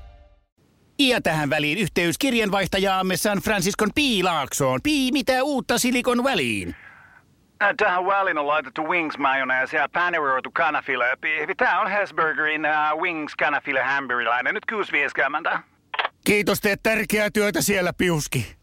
Ja 1.09 1.21
tähän 1.21 1.49
väliin 1.49 1.77
yhteys 1.77 2.17
kirjanvaihtajaamme 2.17 3.17
San 3.17 3.37
Franciscon 3.37 3.89
Piilaaksoon. 3.95 4.79
Pii, 4.83 5.11
mitä 5.11 5.43
uutta 5.43 5.77
Silikon 5.77 6.23
väliin? 6.23 6.75
Tähän 7.77 8.05
väliin 8.05 8.37
on 8.37 8.47
laitettu 8.47 8.83
wings 8.83 9.17
mayonnaise 9.17 9.77
ja 9.77 9.89
paneroitu 9.89 10.51
kanafila. 10.51 11.05
Tämä 11.57 11.81
on 11.81 11.91
Hesburgerin 11.91 12.61
uh, 12.65 13.01
wings 13.01 13.35
kanafila 13.35 13.83
hamburilainen. 13.83 14.53
Nyt 14.53 14.65
kuusi 14.65 14.91
vieskäämäntä. 14.91 15.59
Kiitos, 16.25 16.61
teet 16.61 16.79
tärkeää 16.83 17.29
työtä 17.29 17.61
siellä, 17.61 17.93
Piuski. 17.93 18.55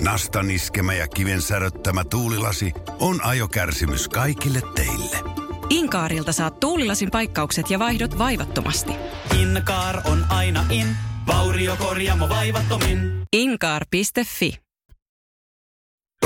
Nastan 0.00 0.50
iskemä 0.50 0.94
ja 0.94 1.08
kiven 1.08 1.42
säröttämä 1.42 2.04
tuulilasi 2.04 2.72
on 3.00 3.24
ajokärsimys 3.24 4.08
kaikille 4.08 4.60
teille. 4.74 5.45
Inkaarilta 5.70 6.32
saat 6.32 6.60
tuulilasin 6.60 7.10
paikkaukset 7.10 7.70
ja 7.70 7.78
vaihdot 7.78 8.18
vaivattomasti. 8.18 8.92
Inkaar 9.40 10.00
on 10.04 10.24
aina 10.28 10.64
in, 10.70 10.86
vauriokorjaamo 11.26 12.28
vaivattomin. 12.28 13.22
Inkaar.fi 13.32 14.58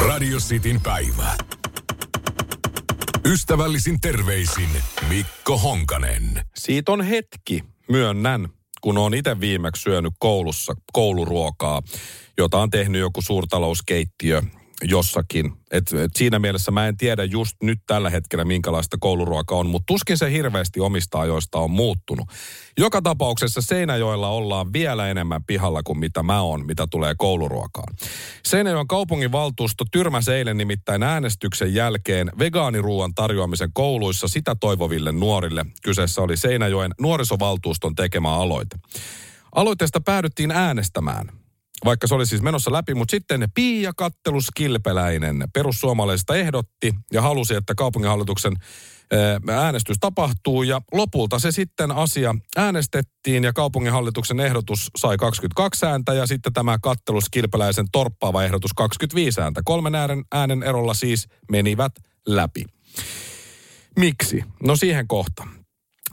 Radio 0.06 0.38
Cityn 0.38 0.80
päivä. 0.80 1.37
Ystävällisin 3.25 4.00
terveisin 4.00 4.68
Mikko 5.09 5.59
Honkanen. 5.59 6.44
Siitä 6.56 6.92
on 6.92 7.02
hetki, 7.02 7.64
myönnän, 7.88 8.49
kun 8.80 8.99
on 8.99 9.14
itse 9.14 9.40
viimeksi 9.40 9.82
syönyt 9.82 10.12
koulussa 10.18 10.75
kouluruokaa, 10.92 11.82
jota 12.38 12.59
on 12.59 12.70
tehnyt 12.70 13.00
joku 13.00 13.23
suurtalouskeittiö 13.23 14.42
jossakin. 14.82 15.52
Et, 15.70 15.92
et 15.92 16.10
siinä 16.16 16.38
mielessä 16.38 16.70
mä 16.70 16.88
en 16.88 16.96
tiedä 16.96 17.25
just 17.25 17.56
nyt 17.62 17.78
tällä 17.87 18.10
hetkellä, 18.10 18.44
minkälaista 18.44 18.96
kouluruoka 19.00 19.56
on, 19.56 19.66
mutta 19.66 19.87
tuskin 19.87 20.18
se 20.18 20.32
hirveästi 20.32 20.80
omista 20.80 21.20
ajoista 21.20 21.58
on 21.58 21.70
muuttunut. 21.70 22.28
Joka 22.78 23.02
tapauksessa 23.02 23.60
Seinäjoella 23.60 24.28
ollaan 24.28 24.72
vielä 24.72 25.08
enemmän 25.08 25.44
pihalla 25.44 25.82
kuin 25.82 25.99
mitä 25.99 26.22
mä 26.22 26.42
oon, 26.42 26.66
mitä 26.66 26.87
tulee 26.90 27.14
kouluruokaan. 27.18 27.94
Seinäjoen 28.44 28.87
kaupungin 28.87 29.32
valtuusto 29.32 29.84
tyrmäsi 29.92 30.32
eilen 30.32 30.56
nimittäin 30.56 31.02
äänestyksen 31.02 31.75
jälkeen 31.75 32.32
vegaaniruuan 32.38 33.14
tarjoamisen 33.14 33.70
kouluissa 33.72 34.28
sitä 34.28 34.56
toivoville 34.60 35.12
nuorille. 35.12 35.66
Kyseessä 35.82 36.22
oli 36.22 36.37
Seinäjoen 36.37 36.94
nuorisovaltuuston 37.00 37.94
tekemä 37.94 38.37
aloite. 38.37 38.76
Aloitteesta 39.54 40.00
päädyttiin 40.00 40.50
äänestämään 40.50 41.39
vaikka 41.84 42.06
se 42.06 42.14
oli 42.14 42.26
siis 42.26 42.42
menossa 42.42 42.72
läpi, 42.72 42.94
mutta 42.94 43.10
sitten 43.10 43.49
Pia 43.54 43.92
Kattelus 43.96 44.46
Kilpeläinen 44.54 45.44
perussuomalaisista 45.52 46.37
ehdotti 46.37 46.94
ja 47.12 47.22
halusi, 47.22 47.54
että 47.54 47.75
kaupunginhallituksen 47.75 48.56
äänestys 49.50 49.96
tapahtuu 50.00 50.62
ja 50.62 50.80
lopulta 50.92 51.38
se 51.38 51.52
sitten 51.52 51.90
asia 51.90 52.34
äänestettiin 52.56 53.44
ja 53.44 53.52
kaupunginhallituksen 53.52 54.40
ehdotus 54.40 54.90
sai 54.96 55.16
22 55.16 55.87
ääntä 55.87 56.14
ja 56.14 56.26
sitten 56.26 56.52
tämä 56.52 56.78
kattelus 56.78 57.28
kilpeläisen 57.28 57.87
torppaava 57.92 58.44
ehdotus 58.44 58.70
25 58.76 59.40
ääntä. 59.40 59.60
Kolmen 59.64 59.94
äänen, 59.94 60.25
äänen 60.32 60.62
erolla 60.62 60.94
siis 60.94 61.28
menivät 61.50 61.92
läpi. 62.26 62.64
Miksi? 63.96 64.44
No 64.62 64.76
siihen 64.76 65.08
kohta. 65.08 65.60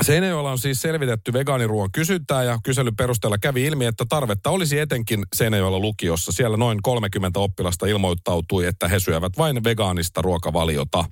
Seinäjoella 0.03 0.51
on 0.51 0.59
siis 0.59 0.81
selvitetty 0.81 1.33
vegaaniruoan 1.33 1.91
kysyntää 1.91 2.43
ja 2.43 2.59
kyselyn 2.63 2.95
perusteella 2.95 3.37
kävi 3.37 3.65
ilmi, 3.65 3.85
että 3.85 4.05
tarvetta 4.09 4.49
olisi 4.49 4.79
etenkin 4.79 5.23
Seinäjoella 5.35 5.79
lukiossa. 5.79 6.31
Siellä 6.31 6.57
noin 6.57 6.81
30 6.81 7.39
oppilasta 7.39 7.85
ilmoittautui, 7.85 8.65
että 8.65 8.87
he 8.87 8.99
syövät 8.99 9.37
vain 9.37 9.63
vegaanista 9.63 10.21
ruokavaliota. 10.21 11.05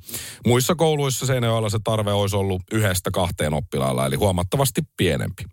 Muissa 0.45 0.75
kouluissa 0.75 1.25
Seinäjoella 1.25 1.69
se 1.69 1.77
tarve 1.83 2.13
olisi 2.13 2.35
ollut 2.35 2.61
yhdestä 2.71 3.11
kahteen 3.11 3.53
oppilaalla, 3.53 4.05
eli 4.05 4.15
huomattavasti 4.15 4.81
pienempi. 4.97 5.43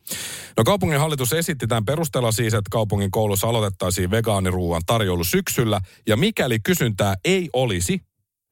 No 0.56 0.64
kaupungin 0.64 1.00
hallitus 1.00 1.32
esitti 1.32 1.66
tämän 1.66 1.84
perusteella 1.84 2.32
siis, 2.32 2.54
että 2.54 2.70
kaupungin 2.70 3.10
koulussa 3.10 3.48
aloitettaisiin 3.48 4.10
vegaaniruoan 4.10 4.82
tarjoulu 4.86 5.24
syksyllä, 5.24 5.80
ja 6.06 6.16
mikäli 6.16 6.58
kysyntää 6.60 7.14
ei 7.24 7.50
olisi, 7.52 8.00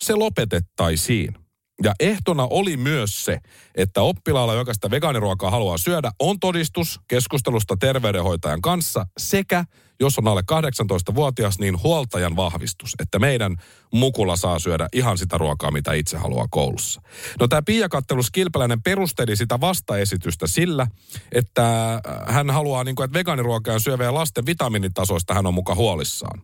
se 0.05 0.15
lopetettaisiin. 0.15 1.40
Ja 1.83 1.95
ehtona 2.01 2.47
oli 2.51 2.77
myös 2.77 3.25
se, 3.25 3.39
että 3.75 4.03
oppilaalla, 4.03 4.55
joka 4.55 4.75
sitä 4.75 4.91
vegaaniruokaa 4.91 5.51
haluaa 5.51 5.79
syödä, 5.79 6.11
on 6.19 6.41
todistus 6.41 7.01
keskustelusta 7.09 7.77
terveydenhoitajan 7.77 8.63
kanssa 8.63 9.07
sekä, 9.19 9.65
jos 10.01 10.19
on 10.19 10.29
alle 10.29 10.43
18-vuotias, 10.53 11.59
niin 11.59 11.83
huoltajan 11.83 12.37
vahvistus, 12.37 12.95
että 12.99 13.19
meidän 13.19 13.57
mukula 13.93 14.37
saa 14.37 14.59
syödä 14.59 14.89
ihan 14.93 15.19
sitä 15.19 15.39
ruokaa, 15.39 15.71
mitä 15.71 15.93
itse 15.93 16.17
haluaa 16.17 16.47
koulussa. 16.51 17.03
No 17.41 17.49
tämä 17.49 17.63
Pia 17.63 17.89
Kattelus 17.89 18.31
Kilpeläinen 18.31 18.83
perusteli 18.83 19.37
sitä 19.37 19.61
vastaesitystä 19.61 20.47
sillä, 20.47 20.87
että 21.33 22.01
hän 22.27 22.51
haluaa, 22.51 22.85
niin 22.85 22.97
kuin, 22.97 23.05
että 23.05 23.19
vegaaniruokaa 23.19 23.79
syövien 23.79 24.15
lasten 24.15 24.47
vitamiinitasoista 24.47 25.35
hän 25.35 25.47
on 25.47 25.55
muka 25.55 25.75
huolissaan. 25.75 26.43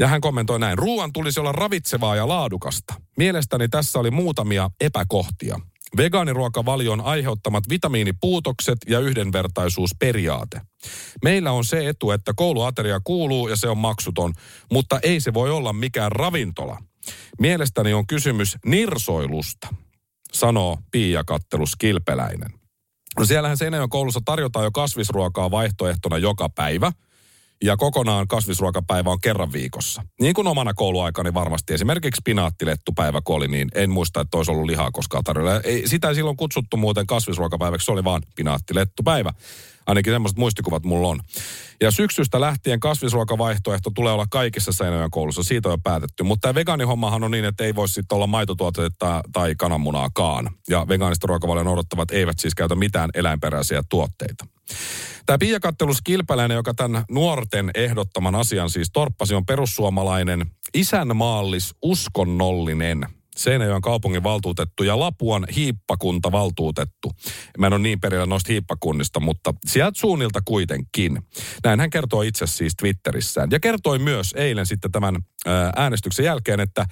Ja 0.00 0.08
hän 0.08 0.20
kommentoi 0.20 0.58
näin, 0.58 0.78
ruoan 0.78 1.12
tulisi 1.12 1.40
olla 1.40 1.52
ravitsevaa 1.52 2.16
ja 2.16 2.28
laadukasta. 2.28 2.94
Mielestäni 3.16 3.68
tässä 3.68 3.98
oli 3.98 4.10
muutamia 4.10 4.70
epäkohtia. 4.80 5.60
vegaaniruokavalion 5.96 7.00
aiheuttamat 7.00 7.64
vitamiinipuutokset 7.68 8.78
ja 8.88 9.00
yhdenvertaisuusperiaate. 9.00 10.60
Meillä 11.24 11.52
on 11.52 11.64
se 11.64 11.88
etu, 11.88 12.10
että 12.10 12.32
kouluateria 12.36 13.00
kuuluu 13.04 13.48
ja 13.48 13.56
se 13.56 13.68
on 13.68 13.78
maksuton, 13.78 14.32
mutta 14.72 15.00
ei 15.02 15.20
se 15.20 15.34
voi 15.34 15.50
olla 15.50 15.72
mikään 15.72 16.12
ravintola. 16.12 16.78
Mielestäni 17.38 17.92
on 17.92 18.06
kysymys 18.06 18.56
nirsoilusta, 18.66 19.68
sanoo 20.32 20.78
Pia 20.90 21.24
Kattelus 21.24 21.76
Kilpeläinen. 21.76 22.50
No 23.18 23.24
siellähän 23.24 23.56
Seinäjoen 23.56 23.90
koulussa 23.90 24.20
tarjotaan 24.24 24.64
jo 24.64 24.70
kasvisruokaa 24.70 25.50
vaihtoehtona 25.50 26.18
joka 26.18 26.48
päivä. 26.48 26.92
Ja 27.64 27.76
kokonaan 27.76 28.28
kasvisruokapäivä 28.28 29.10
on 29.10 29.20
kerran 29.20 29.52
viikossa. 29.52 30.02
Niin 30.20 30.34
kuin 30.34 30.46
omana 30.46 30.74
kouluaikani 30.74 31.34
varmasti. 31.34 31.74
Esimerkiksi 31.74 32.22
pinaattilettupäivä 32.24 33.20
kun 33.24 33.36
oli, 33.36 33.48
niin 33.48 33.68
en 33.74 33.90
muista, 33.90 34.20
että 34.20 34.36
olisi 34.36 34.50
ollut 34.50 34.66
lihaa 34.66 34.90
koskaan 34.90 35.24
tarjolla. 35.24 35.60
Ei, 35.60 35.88
sitä 35.88 36.08
ei 36.08 36.14
silloin 36.14 36.36
kutsuttu 36.36 36.76
muuten 36.76 37.06
kasvisruokapäiväksi, 37.06 37.84
se 37.84 37.92
oli 37.92 38.04
vaan 38.04 38.22
pinaattilettupäivä. 38.36 39.32
Ainakin 39.90 40.12
semmoiset 40.12 40.38
muistikuvat 40.38 40.84
mulla 40.84 41.08
on. 41.08 41.20
Ja 41.80 41.90
syksystä 41.90 42.40
lähtien 42.40 42.80
kasvisruokavaihtoehto 42.80 43.90
tulee 43.94 44.12
olla 44.12 44.26
kaikissa 44.30 44.72
Seinäjoen 44.72 45.10
koulussa. 45.10 45.42
Siitä 45.42 45.68
on 45.68 45.72
jo 45.72 45.78
päätetty. 45.78 46.22
Mutta 46.22 46.40
tämä 46.40 46.54
vegaanihommahan 46.54 47.24
on 47.24 47.30
niin, 47.30 47.44
että 47.44 47.64
ei 47.64 47.74
voi 47.74 47.88
sitten 47.88 48.16
olla 48.16 48.26
maitotuotetta 48.26 49.20
tai 49.32 49.54
kananmunaakaan. 49.58 50.50
Ja 50.68 50.86
vegaanista 50.88 51.26
ruokavalion 51.26 51.68
odottavat 51.68 52.10
eivät 52.10 52.38
siis 52.38 52.54
käytä 52.54 52.74
mitään 52.74 53.10
eläinperäisiä 53.14 53.82
tuotteita. 53.88 54.46
Tämä 55.26 55.38
Pia 55.38 55.58
Kilpäläinen, 56.04 56.54
joka 56.54 56.74
tämän 56.74 57.04
nuorten 57.10 57.70
ehdottaman 57.74 58.34
asian 58.34 58.70
siis 58.70 58.90
torppasi, 58.92 59.34
on 59.34 59.46
perussuomalainen 59.46 60.46
isänmaallis 60.74 61.74
uskonnollinen 61.82 63.06
Seinäjoen 63.40 63.82
kaupungin 63.82 64.22
valtuutettu 64.22 64.82
ja 64.82 64.98
Lapuan 64.98 65.46
hiippakunta 65.56 66.32
valtuutettu. 66.32 67.12
Mä 67.58 67.66
en 67.66 67.72
ole 67.72 67.82
niin 67.82 68.00
perillä 68.00 68.26
noista 68.26 68.52
hiippakunnista, 68.52 69.20
mutta 69.20 69.54
sieltä 69.66 70.00
suunnilta 70.00 70.40
kuitenkin. 70.44 71.22
Näin 71.64 71.80
hän 71.80 71.90
kertoo 71.90 72.22
itse 72.22 72.46
siis 72.46 72.72
Twitterissään. 72.76 73.48
Ja 73.50 73.60
kertoi 73.60 73.98
myös 73.98 74.34
eilen 74.36 74.66
sitten 74.66 74.92
tämän 74.92 75.16
äänestyksen 75.76 76.24
jälkeen, 76.24 76.60
että 76.60 76.86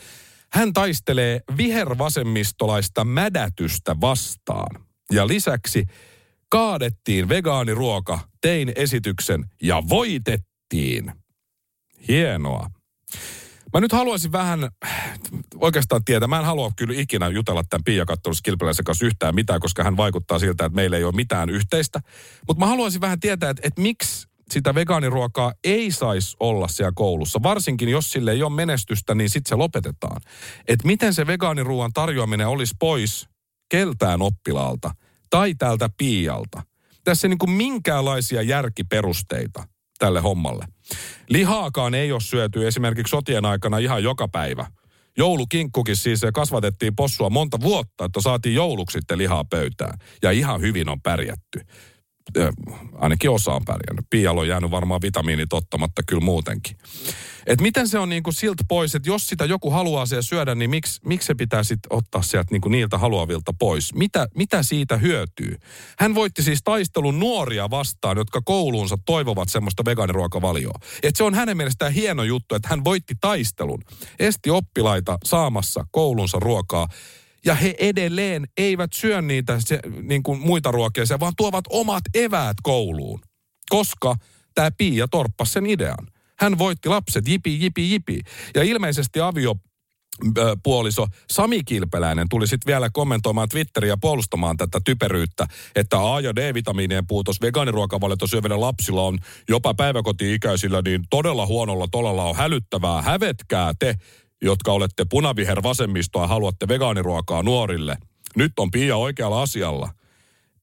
hän 0.53 0.73
taistelee 0.73 1.41
vihervasemmistolaista 1.57 3.05
mädätystä 3.05 3.97
vastaan. 4.01 4.85
Ja 5.13 5.27
lisäksi 5.27 5.85
kaadettiin 6.49 7.29
vegaaniruoka, 7.29 8.19
tein 8.41 8.73
esityksen 8.77 9.45
ja 9.63 9.83
voitettiin. 9.89 11.13
Hienoa. 12.09 12.71
Mä 13.79 13.81
nyt 13.83 13.93
haluaisin 13.93 14.33
vähän 14.33 14.69
oikeastaan 15.55 16.05
tietää, 16.05 16.29
mä 16.29 16.39
en 16.39 16.45
halua 16.45 16.73
kyllä 16.77 16.95
ikinä 16.97 17.29
jutella 17.29 17.65
tämän 17.71 17.85
Pia 17.85 18.05
Kattelus 18.05 18.43
Kilpeläisen 18.43 18.85
kanssa 18.85 19.07
yhtään 19.07 19.35
mitään, 19.35 19.61
koska 19.61 19.85
hän 19.85 19.97
vaikuttaa 19.97 20.39
siltä, 20.39 20.65
että 20.65 20.77
meillä 20.77 20.97
ei 20.97 21.05
ole 21.05 21.15
mitään 21.15 21.51
yhteistä. 21.51 22.01
Mutta 22.49 22.65
mä 22.65 22.67
haluaisin 22.67 23.01
vähän 23.01 23.21
tietää, 23.21 23.51
että, 23.51 23.63
että 23.65 23.83
miksi 23.83 24.29
sitä 24.51 24.75
vegaaniruokaa 24.75 25.53
ei 25.65 25.91
saisi 25.91 26.37
olla 26.41 26.69
siellä 26.69 26.93
koulussa. 26.95 27.43
Varsinkin 27.43 27.89
jos 27.89 28.11
sille 28.11 28.33
ei 28.33 28.43
ole 28.43 28.53
menestystä, 28.53 29.15
niin 29.15 29.31
sitten 29.31 29.49
se 29.49 29.55
lopetetaan. 29.55 30.21
Että 30.69 30.87
miten 30.87 31.15
se 31.15 31.27
vegaaniruoan 31.27 31.93
tarjoaminen 31.93 32.49
olisi 32.49 32.75
pois 32.79 33.29
keltään 33.69 34.23
oppilaalta 34.23 34.91
tai 35.31 35.55
tältä 35.55 35.91
Piialta. 35.99 36.63
Tässä 37.05 37.27
ei 37.27 37.29
niin 37.29 37.39
kuin 37.39 37.51
minkäänlaisia 37.51 38.43
järkiperusteita 38.43 39.65
tälle 39.99 40.21
hommalle. 40.21 40.67
Lihaakaan 41.29 41.95
ei 41.95 42.13
ole 42.13 42.21
syöty 42.21 42.67
esimerkiksi 42.67 43.11
sotien 43.11 43.45
aikana 43.45 43.79
ihan 43.79 44.03
joka 44.03 44.29
päivä. 44.29 44.67
Joulukinkkukin 45.19 45.97
siis 45.97 46.21
kasvatettiin 46.35 46.97
possua 46.97 47.31
monta 47.31 47.61
vuotta, 47.61 48.05
että 48.05 48.21
saatiin 48.21 48.55
jouluksi 48.55 48.99
sitten 48.99 49.19
lihaa 49.19 49.45
pöytään. 49.45 49.99
Ja 50.23 50.31
ihan 50.31 50.61
hyvin 50.61 50.89
on 50.89 51.01
pärjätty. 51.01 51.61
Ainakin 52.95 53.31
osa 53.31 53.53
on 53.53 53.65
pärjännyt. 53.65 54.07
Pialo 54.11 54.41
on 54.41 54.49
jäänyt 54.49 54.71
varmaan 54.71 55.03
vitamiinit 55.03 55.53
ottamatta 55.53 56.03
kyllä 56.07 56.25
muutenkin. 56.25 56.77
Et 57.49 57.61
miten 57.61 57.89
se 57.89 57.99
on 57.99 58.09
niinku 58.09 58.33
siltä 58.33 58.65
pois, 58.69 58.95
että 58.95 59.09
jos 59.09 59.27
sitä 59.27 59.45
joku 59.45 59.71
haluaa 59.71 60.07
siellä 60.07 60.23
syödä, 60.23 60.55
niin 60.55 60.71
miksi, 60.71 61.01
miksi 61.05 61.27
se 61.27 61.35
pitää 61.35 61.63
sitten 61.63 61.97
ottaa 61.97 62.23
sieltä 62.23 62.49
niinku 62.51 62.69
niiltä 62.69 62.99
haluavilta 62.99 63.53
pois? 63.59 63.95
Mitä, 63.95 64.29
mitä 64.35 64.63
siitä 64.63 64.97
hyötyy? 64.97 65.57
Hän 65.99 66.15
voitti 66.15 66.43
siis 66.43 66.61
taistelun 66.65 67.19
nuoria 67.19 67.71
vastaan, 67.71 68.17
jotka 68.17 68.41
kouluunsa 68.45 68.99
toivovat 69.07 69.49
semmoista 69.49 69.85
vegaaniruokavalioa. 69.85 70.79
Et 71.03 71.17
se 71.17 71.25
on 71.25 71.35
hänen 71.35 71.57
mielestään 71.57 71.93
hieno 71.93 72.23
juttu, 72.23 72.55
että 72.55 72.69
hän 72.69 72.85
voitti 72.85 73.15
taistelun. 73.21 73.83
Esti 74.19 74.51
oppilaita 74.51 75.19
saamassa 75.25 75.85
koulunsa 75.91 76.39
ruokaa. 76.41 76.89
Ja 77.45 77.55
he 77.55 77.75
edelleen 77.79 78.49
eivät 78.57 78.93
syö 78.93 79.23
niitä 79.23 79.61
se, 79.61 79.81
niin 80.03 80.23
kuin 80.23 80.41
muita 80.41 80.71
ruokia, 80.71 81.05
vaan 81.21 81.33
tuovat 81.37 81.65
omat 81.71 82.05
eväät 82.15 82.57
kouluun. 82.63 83.21
Koska 83.71 84.17
tämä 84.55 84.71
Pia 84.79 85.09
torppasi 85.09 85.53
sen 85.53 85.67
idean. 85.67 86.07
Hän 86.41 86.59
voitti 86.59 86.89
lapset, 86.89 87.29
jipi, 87.29 87.61
jipi, 87.61 87.91
jipi. 87.91 88.21
Ja 88.55 88.63
ilmeisesti 88.63 89.21
avio 89.21 89.55
puoliso 90.63 91.07
Sami 91.31 91.65
Kilpeläinen 91.65 92.27
tuli 92.31 92.47
sitten 92.47 92.71
vielä 92.73 92.91
kommentoimaan 92.93 93.49
Twitteriä 93.49 93.97
puolustamaan 94.01 94.57
tätä 94.57 94.81
typeryyttä, 94.85 95.47
että 95.77 96.15
A- 96.15 96.21
ja 96.21 96.37
D-vitamiinien 96.37 97.07
puutos 97.07 97.41
vegaaniruokavaliota 97.41 98.27
syövillä 98.27 98.61
lapsilla 98.61 99.03
on 99.03 99.19
jopa 99.49 99.75
päiväkoti-ikäisillä 99.75 100.83
niin 100.85 101.05
todella 101.11 101.47
huonolla 101.47 101.89
tolalla 101.91 102.25
on 102.25 102.37
hälyttävää. 102.37 103.03
Hävetkää 103.03 103.73
te, 103.79 103.95
jotka 104.43 104.73
olette 104.73 105.05
punaviher 105.11 105.63
vasemmistoa 105.63 106.23
ja 106.23 106.29
haluatte 106.29 106.69
vegaaniruokaa 106.69 107.43
nuorille. 107.43 107.97
Nyt 108.37 108.53
on 108.59 108.71
Pia 108.71 108.97
oikealla 108.97 109.43
asialla 109.43 109.91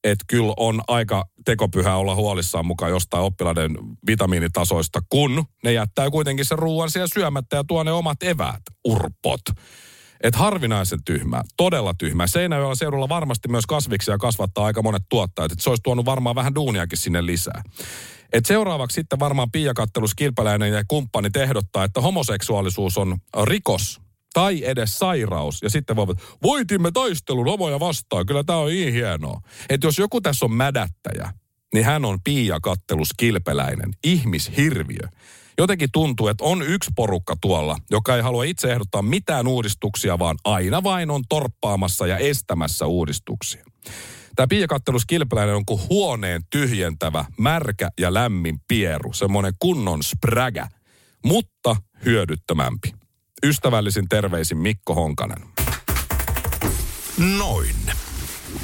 että 0.04 0.24
kyllä 0.28 0.54
on 0.56 0.80
aika 0.88 1.24
tekopyhä 1.44 1.96
olla 1.96 2.14
huolissaan 2.14 2.66
mukaan 2.66 2.90
jostain 2.90 3.22
oppilaiden 3.22 3.78
vitamiinitasoista, 4.06 5.00
kun 5.08 5.44
ne 5.64 5.72
jättää 5.72 6.10
kuitenkin 6.10 6.44
sen 6.44 6.58
ruoan 6.58 6.90
siellä 6.90 7.08
syömättä 7.14 7.56
ja 7.56 7.64
tuo 7.64 7.82
ne 7.82 7.92
omat 7.92 8.22
eväät, 8.22 8.62
urpot. 8.84 9.40
Et 10.20 10.34
harvinaisen 10.34 11.04
tyhmä, 11.04 11.42
todella 11.56 11.94
tyhmä. 11.98 12.26
Seinäjoella 12.26 12.74
seudulla 12.74 13.08
varmasti 13.08 13.48
myös 13.48 13.66
kasviksia 13.66 14.18
kasvattaa 14.18 14.64
aika 14.64 14.82
monet 14.82 15.02
tuottajat, 15.08 15.52
että 15.52 15.62
se 15.62 15.70
olisi 15.70 15.82
tuonut 15.82 16.04
varmaan 16.04 16.36
vähän 16.36 16.54
duuniakin 16.54 16.98
sinne 16.98 17.26
lisää. 17.26 17.62
Et 18.32 18.46
seuraavaksi 18.46 18.94
sitten 18.94 19.18
varmaan 19.18 19.50
Pia 19.50 19.74
Kattelus 19.74 20.14
ja 20.72 20.84
kumppani 20.88 21.28
ehdottaa, 21.34 21.84
että 21.84 22.00
homoseksuaalisuus 22.00 22.98
on 22.98 23.16
rikos 23.44 24.05
tai 24.36 24.62
edes 24.64 24.98
sairaus. 24.98 25.62
Ja 25.62 25.70
sitten 25.70 25.96
voivat, 25.96 26.18
voitimme 26.42 26.90
taistelun 26.90 27.46
homoja 27.46 27.80
vastaan, 27.80 28.26
kyllä 28.26 28.44
tämä 28.44 28.58
on 28.58 28.68
niin 28.68 28.92
hienoa. 28.92 29.40
Että 29.68 29.86
jos 29.86 29.98
joku 29.98 30.20
tässä 30.20 30.44
on 30.44 30.52
mädättäjä, 30.52 31.32
niin 31.74 31.84
hän 31.84 32.04
on 32.04 32.18
Pia 32.24 32.58
Kattelus 32.62 33.08
Kilpeläinen, 33.16 33.90
ihmishirviö. 34.04 35.08
Jotenkin 35.58 35.88
tuntuu, 35.92 36.28
että 36.28 36.44
on 36.44 36.62
yksi 36.62 36.90
porukka 36.96 37.36
tuolla, 37.40 37.76
joka 37.90 38.16
ei 38.16 38.22
halua 38.22 38.44
itse 38.44 38.72
ehdottaa 38.72 39.02
mitään 39.02 39.46
uudistuksia, 39.46 40.18
vaan 40.18 40.36
aina 40.44 40.82
vain 40.82 41.10
on 41.10 41.22
torppaamassa 41.28 42.06
ja 42.06 42.18
estämässä 42.18 42.86
uudistuksia. 42.86 43.64
Tämä 44.36 44.46
Pia 44.46 44.66
Kattelus 44.66 45.06
Kilpeläinen 45.06 45.56
on 45.56 45.66
kuin 45.66 45.80
huoneen 45.88 46.42
tyhjentävä, 46.50 47.24
märkä 47.38 47.90
ja 48.00 48.14
lämmin 48.14 48.60
pieru, 48.68 49.12
semmoinen 49.12 49.52
kunnon 49.58 50.02
sprägä, 50.02 50.68
mutta 51.24 51.76
hyödyttömämpi. 52.04 53.05
Ystävällisin 53.46 54.08
terveisin 54.08 54.58
Mikko 54.58 54.94
Honkanen. 54.94 55.38
Noin. 57.38 57.76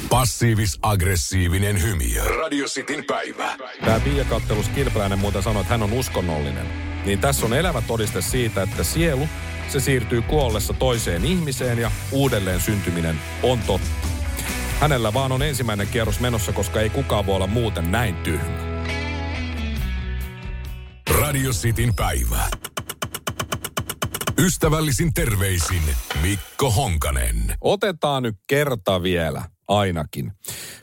Passiivis-aggressiivinen 0.09 1.81
hymiö. 1.81 2.23
Radio 2.23 2.65
Cityn 2.65 3.03
päivä. 3.07 3.57
Tämä 3.85 3.99
Pia 3.99 4.25
Kattelus 4.25 4.69
Kilpeläinen 4.69 5.19
muuten 5.19 5.43
sanoi, 5.43 5.61
että 5.61 5.73
hän 5.73 5.83
on 5.83 5.93
uskonnollinen. 5.93 6.65
Niin 7.05 7.19
tässä 7.19 7.45
on 7.45 7.53
elävä 7.53 7.81
todiste 7.81 8.21
siitä, 8.21 8.61
että 8.61 8.83
sielu, 8.83 9.29
se 9.67 9.79
siirtyy 9.79 10.21
kuollessa 10.21 10.73
toiseen 10.73 11.25
ihmiseen 11.25 11.79
ja 11.79 11.91
uudelleen 12.11 12.61
syntyminen 12.61 13.19
on 13.43 13.59
totta. 13.59 14.07
Hänellä 14.79 15.13
vaan 15.13 15.31
on 15.31 15.41
ensimmäinen 15.41 15.87
kierros 15.87 16.19
menossa, 16.19 16.53
koska 16.53 16.81
ei 16.81 16.89
kukaan 16.89 17.25
voi 17.25 17.35
olla 17.35 17.47
muuten 17.47 17.91
näin 17.91 18.15
tyhmä. 18.15 18.57
Radio 21.21 21.51
Cityn 21.51 21.95
päivä. 21.95 22.49
Ystävällisin 24.43 25.13
terveisin 25.13 25.81
Mikko 26.21 26.71
Honkanen. 26.71 27.55
Otetaan 27.61 28.23
nyt 28.23 28.35
kerta 28.47 29.03
vielä 29.03 29.43
ainakin. 29.67 30.31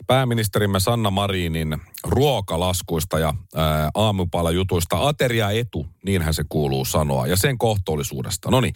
Pääministerimme 0.07 0.79
Sanna 0.79 1.11
Marinin 1.11 1.77
ruokalaskuista 2.03 3.19
ja 3.19 3.33
ää, 3.55 3.89
aamupalajutuista 3.95 5.07
ateriaetu, 5.07 5.85
niinhän 6.05 6.33
se 6.33 6.43
kuuluu 6.49 6.85
sanoa, 6.85 7.27
ja 7.27 7.35
sen 7.35 7.57
kohtuullisuudesta. 7.57 8.51
No 8.51 8.61
niin, 8.61 8.73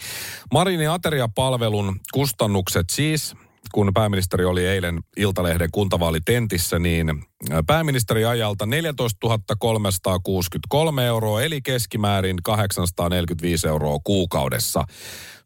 Marinin 0.53 0.89
ateriapalvelun 0.89 1.99
kustannukset 2.13 2.89
siis 2.91 3.35
kun 3.73 3.91
pääministeri 3.93 4.45
oli 4.45 4.65
eilen 4.65 4.99
Iltalehden 5.17 5.69
kuntavaalitentissä, 5.71 6.79
niin 6.79 7.23
pääministeri 7.67 8.25
ajalta 8.25 8.65
14 8.65 9.27
363 9.59 11.05
euroa, 11.05 11.41
eli 11.41 11.61
keskimäärin 11.61 12.37
845 12.43 13.67
euroa 13.67 13.97
kuukaudessa. 14.03 14.83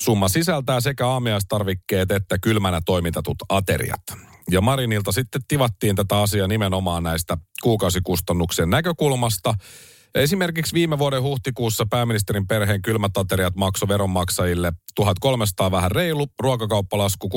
Summa 0.01 0.29
sisältää 0.29 0.81
sekä 0.81 1.07
aamiaistarvikkeet 1.07 2.11
että 2.11 2.37
kylmänä 2.41 2.81
toimitetut 2.85 3.37
ateriat. 3.49 4.01
Ja 4.51 4.61
Marinilta 4.61 5.11
sitten 5.11 5.41
tivattiin 5.47 5.95
tätä 5.95 6.21
asiaa 6.21 6.47
nimenomaan 6.47 7.03
näistä 7.03 7.37
kuukausikustannuksien 7.63 8.69
näkökulmasta. 8.69 9.53
Esimerkiksi 10.15 10.73
viime 10.73 10.99
vuoden 10.99 11.23
huhtikuussa 11.23 11.85
pääministerin 11.89 12.47
perheen 12.47 12.81
kylmät 12.81 13.17
ateriat 13.17 13.55
maksoi 13.55 13.87
veronmaksajille 13.87 14.73
1300 14.95 15.71
vähän 15.71 15.91
reilu, 15.91 16.27
ruokakauppalasku 16.39 17.29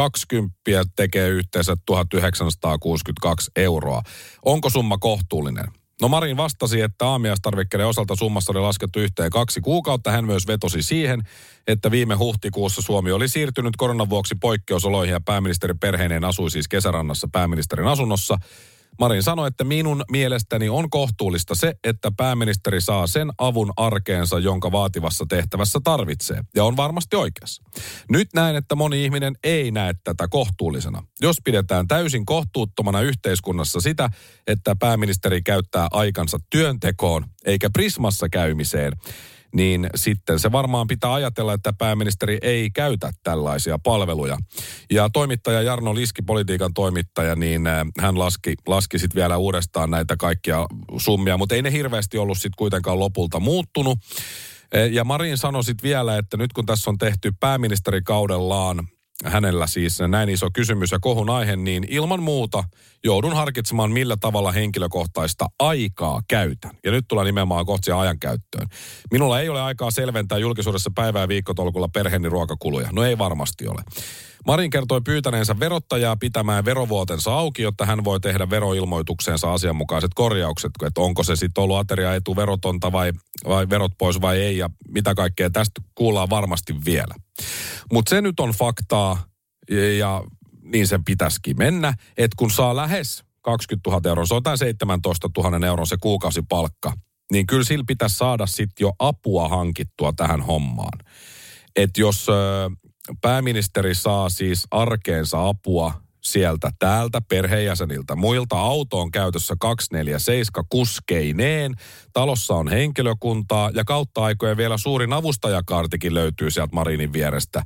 620 0.00 0.84
tekee 0.96 1.28
yhteensä 1.28 1.76
1962 1.86 3.50
euroa. 3.56 4.02
Onko 4.44 4.70
summa 4.70 4.98
kohtuullinen? 4.98 5.66
No 6.00 6.08
Marin 6.08 6.36
vastasi, 6.36 6.80
että 6.80 7.06
aamiaistarvikkeiden 7.06 7.86
osalta 7.86 8.16
summassa 8.16 8.52
oli 8.52 8.60
laskettu 8.60 8.98
yhteen 9.00 9.30
kaksi 9.30 9.60
kuukautta. 9.60 10.10
Hän 10.10 10.24
myös 10.24 10.46
vetosi 10.46 10.82
siihen, 10.82 11.22
että 11.66 11.90
viime 11.90 12.14
huhtikuussa 12.14 12.82
Suomi 12.82 13.12
oli 13.12 13.28
siirtynyt 13.28 13.76
koronan 13.76 14.10
vuoksi 14.10 14.34
poikkeusoloihin 14.34 15.12
ja 15.12 15.20
pääministerin 15.20 15.78
perheineen 15.78 16.24
asui 16.24 16.50
siis 16.50 16.68
kesärannassa 16.68 17.28
pääministerin 17.32 17.86
asunnossa. 17.86 18.38
Marin 19.00 19.22
sanoi, 19.22 19.48
että 19.48 19.64
minun 19.64 20.02
mielestäni 20.10 20.68
on 20.68 20.90
kohtuullista 20.90 21.54
se, 21.54 21.74
että 21.84 22.12
pääministeri 22.16 22.80
saa 22.80 23.06
sen 23.06 23.30
avun 23.38 23.72
arkeensa, 23.76 24.38
jonka 24.38 24.72
vaativassa 24.72 25.24
tehtävässä 25.28 25.78
tarvitsee. 25.84 26.42
Ja 26.56 26.64
on 26.64 26.76
varmasti 26.76 27.16
oikeassa. 27.16 27.62
Nyt 28.10 28.28
näen, 28.34 28.56
että 28.56 28.74
moni 28.74 29.04
ihminen 29.04 29.34
ei 29.44 29.70
näe 29.70 29.94
tätä 30.04 30.28
kohtuullisena. 30.28 31.02
Jos 31.20 31.36
pidetään 31.44 31.88
täysin 31.88 32.26
kohtuuttomana 32.26 33.00
yhteiskunnassa 33.00 33.80
sitä, 33.80 34.10
että 34.46 34.76
pääministeri 34.76 35.42
käyttää 35.42 35.88
aikansa 35.90 36.38
työntekoon 36.50 37.24
eikä 37.44 37.70
prismassa 37.72 38.28
käymiseen, 38.28 38.92
niin 39.54 39.90
sitten 39.94 40.38
se 40.38 40.52
varmaan 40.52 40.86
pitää 40.86 41.14
ajatella, 41.14 41.54
että 41.54 41.72
pääministeri 41.78 42.38
ei 42.42 42.70
käytä 42.70 43.12
tällaisia 43.22 43.78
palveluja. 43.78 44.38
Ja 44.90 45.10
toimittaja 45.12 45.62
Jarno 45.62 45.94
Liski, 45.94 46.22
politiikan 46.22 46.74
toimittaja, 46.74 47.36
niin 47.36 47.66
äh, 47.66 47.86
hän 48.00 48.18
laski, 48.18 48.54
laski 48.66 48.98
sitten 48.98 49.20
vielä 49.20 49.36
uudestaan 49.36 49.90
näitä 49.90 50.16
kaikkia 50.16 50.66
summia, 50.96 51.38
mutta 51.38 51.54
ei 51.54 51.62
ne 51.62 51.72
hirveästi 51.72 52.18
ollut 52.18 52.38
sitten 52.38 52.58
kuitenkaan 52.58 52.98
lopulta 52.98 53.40
muuttunut. 53.40 53.98
Äh, 54.76 54.92
ja 54.92 55.04
Marin 55.04 55.38
sanoi 55.38 55.64
sitten 55.64 55.88
vielä, 55.88 56.18
että 56.18 56.36
nyt 56.36 56.52
kun 56.52 56.66
tässä 56.66 56.90
on 56.90 56.98
tehty 56.98 57.32
pääministerikaudellaan 57.40 58.88
hänellä 59.24 59.66
siis 59.66 59.98
näin 60.08 60.28
iso 60.28 60.48
kysymys 60.52 60.92
ja 60.92 60.98
kohun 61.00 61.30
aihe, 61.30 61.56
niin 61.56 61.84
ilman 61.88 62.22
muuta 62.22 62.64
joudun 63.04 63.36
harkitsemaan, 63.36 63.92
millä 63.92 64.16
tavalla 64.20 64.52
henkilökohtaista 64.52 65.46
aikaa 65.58 66.20
käytän. 66.28 66.70
Ja 66.84 66.90
nyt 66.90 67.04
tulee 67.08 67.24
nimenomaan 67.24 67.66
ajan 67.98 68.18
käyttöön. 68.18 68.66
Minulla 69.10 69.40
ei 69.40 69.48
ole 69.48 69.60
aikaa 69.60 69.90
selventää 69.90 70.38
julkisuudessa 70.38 70.90
päivää 70.94 71.28
viikkotolkulla 71.28 71.88
perheeni 71.88 72.28
ruokakuluja. 72.28 72.88
No 72.92 73.04
ei 73.04 73.18
varmasti 73.18 73.68
ole. 73.68 73.82
Marin 74.46 74.70
kertoi 74.70 75.00
pyytäneensä 75.00 75.60
verottajaa 75.60 76.16
pitämään 76.16 76.64
verovuotensa 76.64 77.34
auki, 77.34 77.62
jotta 77.62 77.86
hän 77.86 78.04
voi 78.04 78.20
tehdä 78.20 78.50
veroilmoitukseensa 78.50 79.52
asianmukaiset 79.52 80.10
korjaukset, 80.14 80.70
että 80.86 81.00
onko 81.00 81.22
se 81.22 81.36
sitten 81.36 81.64
ollut 81.64 81.76
ateriaetu 81.76 82.36
verotonta 82.36 82.92
vai, 82.92 83.12
vai 83.48 83.68
verot 83.70 83.92
pois 83.98 84.20
vai 84.20 84.40
ei 84.40 84.58
ja 84.58 84.70
mitä 84.88 85.14
kaikkea 85.14 85.50
tästä 85.50 85.80
kuullaan 85.94 86.30
varmasti 86.30 86.74
vielä. 86.84 87.14
Mutta 87.92 88.10
se 88.10 88.20
nyt 88.20 88.40
on 88.40 88.50
faktaa 88.50 89.22
ja 89.98 90.22
niin 90.72 90.86
sen 90.86 91.04
pitäisikin 91.04 91.58
mennä, 91.58 91.94
että 92.16 92.34
kun 92.36 92.50
saa 92.50 92.76
lähes 92.76 93.24
20 93.42 93.90
000 93.90 94.08
euroa, 94.08 94.26
se 94.26 94.34
on 94.34 94.42
17 94.56 95.30
000 95.38 95.66
euroa 95.66 95.84
se 95.84 95.96
kuukausipalkka, 96.00 96.92
niin 97.32 97.46
kyllä 97.46 97.64
sillä 97.64 97.84
pitäisi 97.86 98.16
saada 98.16 98.46
sitten 98.46 98.84
jo 98.84 98.92
apua 98.98 99.48
hankittua 99.48 100.12
tähän 100.16 100.40
hommaan. 100.40 100.98
Että 101.76 102.00
jos 102.00 102.26
pääministeri 103.20 103.94
saa 103.94 104.28
siis 104.28 104.66
arkeensa 104.70 105.48
apua 105.48 105.92
sieltä 106.20 106.70
täältä 106.78 107.20
perheenjäseniltä. 107.20 108.16
Muilta 108.16 108.58
auto 108.58 109.00
on 109.00 109.10
käytössä 109.10 109.54
247 109.60 110.64
kuskeineen. 110.68 111.74
Talossa 112.12 112.54
on 112.54 112.68
henkilökuntaa 112.68 113.70
ja 113.74 113.84
kautta 113.84 114.24
aikojen 114.24 114.56
vielä 114.56 114.78
suurin 114.78 115.12
avustajakaartikin 115.12 116.14
löytyy 116.14 116.50
sieltä 116.50 116.74
Marinin 116.74 117.12
vierestä. 117.12 117.62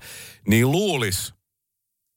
Niin 0.49 0.71
luulis, 0.71 1.35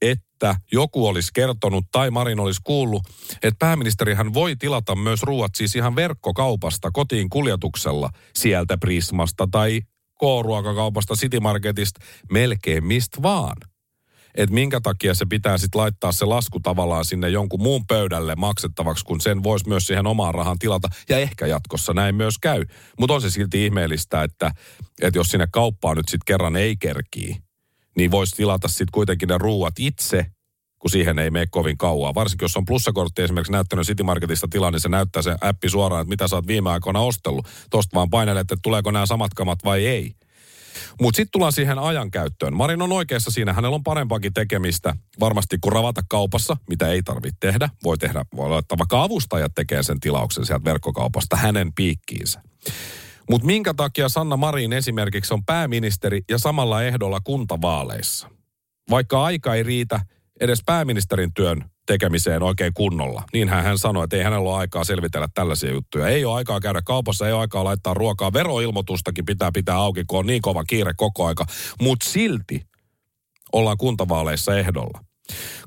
että 0.02 0.56
joku 0.72 1.08
olisi 1.08 1.32
kertonut 1.34 1.86
tai 1.92 2.12
Marin 2.12 2.40
olisi 2.40 2.62
kuullut, 2.64 3.04
että 3.44 3.60
pääministerihän 3.60 4.34
voi 4.34 4.56
tilata 4.56 4.96
myös 4.96 5.24
ruuat 5.24 5.52
siis 5.56 5.76
ihan 5.76 5.96
verkkokaupasta 5.96 6.92
kotiin 6.92 7.30
kuljetuksella 7.30 8.10
sieltä 8.36 8.78
Prismasta 8.78 9.48
tai 9.52 9.82
K-ruokakaupasta, 10.20 11.16
City 11.16 11.40
Marketista, 11.40 12.00
melkein 12.32 12.86
mistä 12.86 13.22
vaan. 13.22 13.56
Että 14.36 14.54
minkä 14.54 14.80
takia 14.84 15.14
se 15.14 15.26
pitää 15.26 15.58
sitten 15.58 15.82
laittaa 15.82 16.12
se 16.12 16.26
lasku 16.26 16.60
tavallaan 16.60 17.06
sinne 17.06 17.30
jonkun 17.30 17.62
muun 17.62 17.88
pöydälle 17.88 18.36
maksettavaksi, 18.36 19.06
kun 19.06 19.22
sen 19.22 19.44
voisi 19.44 19.68
myös 19.68 19.84
siihen 19.84 20.08
omaan 20.08 20.34
rahaan 20.34 20.60
tilata. 20.60 20.88
Ja 21.10 21.18
ehkä 21.18 21.48
jatkossa 21.48 21.94
näin 21.94 22.16
myös 22.16 22.38
käy. 22.42 22.66
Mutta 23.00 23.14
on 23.14 23.22
se 23.22 23.30
silti 23.30 23.66
ihmeellistä, 23.66 24.24
että, 24.24 24.52
että 25.02 25.20
jos 25.20 25.28
sinne 25.28 25.48
kauppaan 25.52 25.98
nyt 25.98 26.08
sitten 26.08 26.26
kerran 26.26 26.56
ei 26.56 26.78
kerkii, 26.78 27.36
niin 27.98 28.12
voisi 28.12 28.36
tilata 28.36 28.68
sitten 28.68 28.88
kuitenkin 28.92 29.30
ne 29.30 29.38
ruuat 29.38 29.74
itse– 29.80 30.26
kun 30.80 30.92
siihen 30.92 31.20
ei 31.20 31.32
mene 31.32 31.48
kovin 31.50 31.78
kauan. 31.78 32.16
Varsinkin 32.16 32.46
jos 32.46 32.58
on 32.58 32.66
plussakortti 32.66 33.22
esimerkiksi 33.22 33.52
näyttänyt 33.52 33.88
City 33.88 34.04
Marketista 34.04 34.48
tilaa, 34.48 34.72
niin 34.72 34.80
se 34.80 34.90
näyttää 34.90 35.22
se 35.22 35.36
appi 35.42 35.70
suoraan, 35.70 36.02
että 36.02 36.10
mitä 36.10 36.28
sä 36.28 36.36
oot 36.36 36.48
viime 36.48 36.70
aikoina 36.70 37.00
ostellut. 37.00 37.48
Tosta 37.70 37.96
vaan 37.96 38.10
painelet, 38.10 38.42
että 38.42 38.58
tuleeko 38.62 38.92
nämä 38.92 39.06
samat 39.06 39.34
kamat 39.34 39.60
vai 39.64 39.86
ei. 39.86 40.12
Mutta 41.02 41.16
sitten 41.16 41.32
tullaan 41.32 41.54
siihen 41.54 41.80
ajankäyttöön. 41.80 42.56
Marin 42.56 42.82
on 42.82 42.92
oikeassa 42.92 43.32
siinä, 43.32 43.54
hänellä 43.54 43.76
on 43.76 43.84
parempakin 43.84 44.34
tekemistä 44.34 44.96
varmasti 45.20 45.58
kuin 45.62 45.74
ravata 45.74 46.02
kaupassa, 46.10 46.58
mitä 46.70 46.88
ei 46.88 47.04
tarvitse 47.04 47.38
tehdä. 47.40 47.70
Voi 47.84 47.98
tehdä, 47.98 48.26
voi 48.36 48.50
laittaa 48.50 48.78
vaikka 48.78 49.04
avustajat 49.04 49.52
tekee 49.56 49.84
sen 49.84 50.00
tilauksen 50.00 50.46
sieltä 50.46 50.64
verkkokaupasta 50.64 51.36
hänen 51.36 51.74
piikkiinsä. 51.74 52.42
Mutta 53.30 53.48
minkä 53.48 53.74
takia 53.74 54.10
Sanna 54.10 54.38
Marin 54.38 54.74
esimerkiksi 54.74 55.34
on 55.34 55.46
pääministeri 55.46 56.22
ja 56.30 56.38
samalla 56.38 56.84
ehdolla 56.84 57.20
kuntavaaleissa? 57.24 58.30
Vaikka 58.90 59.24
aika 59.24 59.56
ei 59.56 59.64
riitä 59.64 60.00
edes 60.40 60.60
pääministerin 60.66 61.34
työn 61.34 61.66
tekemiseen 61.86 62.44
oikein 62.44 62.74
kunnolla. 62.74 63.24
Niinhän 63.34 63.64
hän 63.64 63.78
sanoi, 63.78 64.04
että 64.04 64.16
ei 64.16 64.24
hänellä 64.24 64.50
ole 64.50 64.58
aikaa 64.58 64.84
selvitellä 64.84 65.28
tällaisia 65.34 65.72
juttuja. 65.72 66.08
Ei 66.08 66.26
ole 66.26 66.36
aikaa 66.36 66.60
käydä 66.60 66.82
kaupassa, 66.86 67.28
ei 67.28 67.34
ole 67.34 67.42
aikaa 67.42 67.64
laittaa 67.64 67.94
ruokaa. 67.94 68.34
Veroilmoitustakin 68.34 69.26
pitää 69.26 69.52
pitää 69.54 69.76
auki, 69.76 70.04
kun 70.08 70.20
on 70.20 70.28
niin 70.28 70.42
kova 70.42 70.64
kiire 70.64 70.94
koko 70.98 71.26
aika. 71.26 71.46
Mutta 71.82 72.10
silti 72.10 72.62
ollaan 73.54 73.78
kuntavaaleissa 73.78 74.58
ehdolla. 74.58 75.00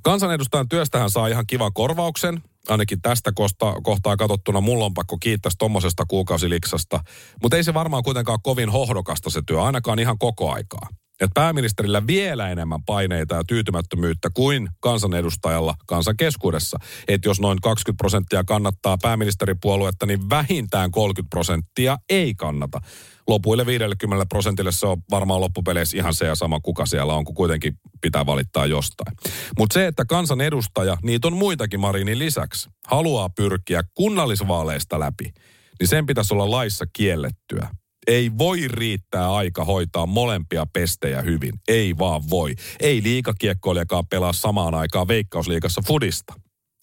Kansanedustajan 0.03 0.69
työstähän 0.69 1.11
saa 1.11 1.29
ihan 1.29 1.47
kivan 1.47 1.73
korvauksen. 1.75 2.43
Ainakin 2.69 3.03
tästä 3.03 3.33
kohtaa, 3.35 3.81
kohtaa 3.83 4.17
katsottuna 4.17 4.61
mulla 4.61 4.85
on 4.85 4.95
pakko 4.95 5.19
kiittää 5.19 5.53
tuommoisesta 5.59 6.05
kuukausiliksasta. 6.09 7.01
Mutta 7.43 7.57
ei 7.57 7.65
se 7.65 7.75
varmaan 7.75 8.03
kuitenkaan 8.03 8.39
kovin 8.43 8.71
hohdokasta 8.71 9.31
se 9.31 9.43
työ, 9.47 9.63
ainakaan 9.63 9.99
ihan 9.99 10.19
koko 10.19 10.53
aikaa 10.53 10.89
että 11.21 11.35
pääministerillä 11.35 12.07
vielä 12.07 12.51
enemmän 12.51 12.85
paineita 12.85 13.35
ja 13.35 13.45
tyytymättömyyttä 13.45 14.29
kuin 14.35 14.69
kansanedustajalla 14.81 15.75
kansan 15.87 16.17
keskuudessa. 16.17 16.79
Että 17.09 17.29
jos 17.29 17.41
noin 17.41 17.61
20 17.61 18.03
prosenttia 18.03 18.45
kannattaa 18.45 18.99
pääministeripuoluetta, 19.03 20.07
niin 20.07 20.31
vähintään 20.31 20.91
30 20.91 21.31
prosenttia 21.31 21.97
ei 22.11 22.35
kannata. 22.35 22.81
Lopuille 23.29 23.67
50 23.67 24.27
prosentille 24.29 24.73
se 24.73 24.87
on 24.87 25.03
varmaan 25.11 25.41
loppupeleissä 25.41 25.97
ihan 25.97 26.15
se 26.15 26.27
ja 26.27 26.35
sama, 26.35 26.61
kuka 26.61 26.87
siellä 26.87 27.15
on, 27.15 27.25
kun 27.25 27.35
kuitenkin 27.35 27.75
pitää 28.01 28.27
valittaa 28.27 28.67
jostain. 28.67 29.17
Mutta 29.59 29.75
se, 29.75 29.87
että 29.87 30.05
kansanedustaja, 30.05 30.97
niitä 31.03 31.29
on 31.29 31.37
muitakin 31.37 31.81
Marinin 31.81 32.19
lisäksi, 32.19 32.71
haluaa 32.87 33.29
pyrkiä 33.37 33.83
kunnallisvaaleista 33.95 35.01
läpi, 35.01 35.33
niin 35.81 35.89
sen 35.89 36.07
pitäisi 36.07 36.35
olla 36.35 36.51
laissa 36.51 36.85
kiellettyä 36.93 37.69
ei 38.11 38.39
voi 38.39 38.69
riittää 38.69 39.35
aika 39.35 39.65
hoitaa 39.65 40.07
molempia 40.07 40.67
pestejä 40.73 41.23
hyvin. 41.23 41.53
Ei 41.69 41.99
vaan 41.99 42.31
voi. 42.31 42.55
Ei 42.81 43.03
liikakiekkoilijakaan 43.03 44.07
pelaa 44.07 44.33
samaan 44.33 44.75
aikaan 44.75 45.09
Veikkausliikassa 45.09 45.83
fudista. 45.87 46.35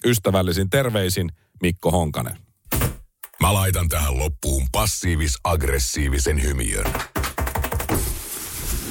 Ystävällisin 0.05 0.69
terveisin 0.69 1.29
Mikko 1.61 1.91
Honkanen. 1.91 2.37
Mä 3.41 3.53
laitan 3.53 3.89
tähän 3.89 4.17
loppuun 4.19 4.67
passiivis-aggressiivisen 4.71 6.43
hymiön. 6.43 6.93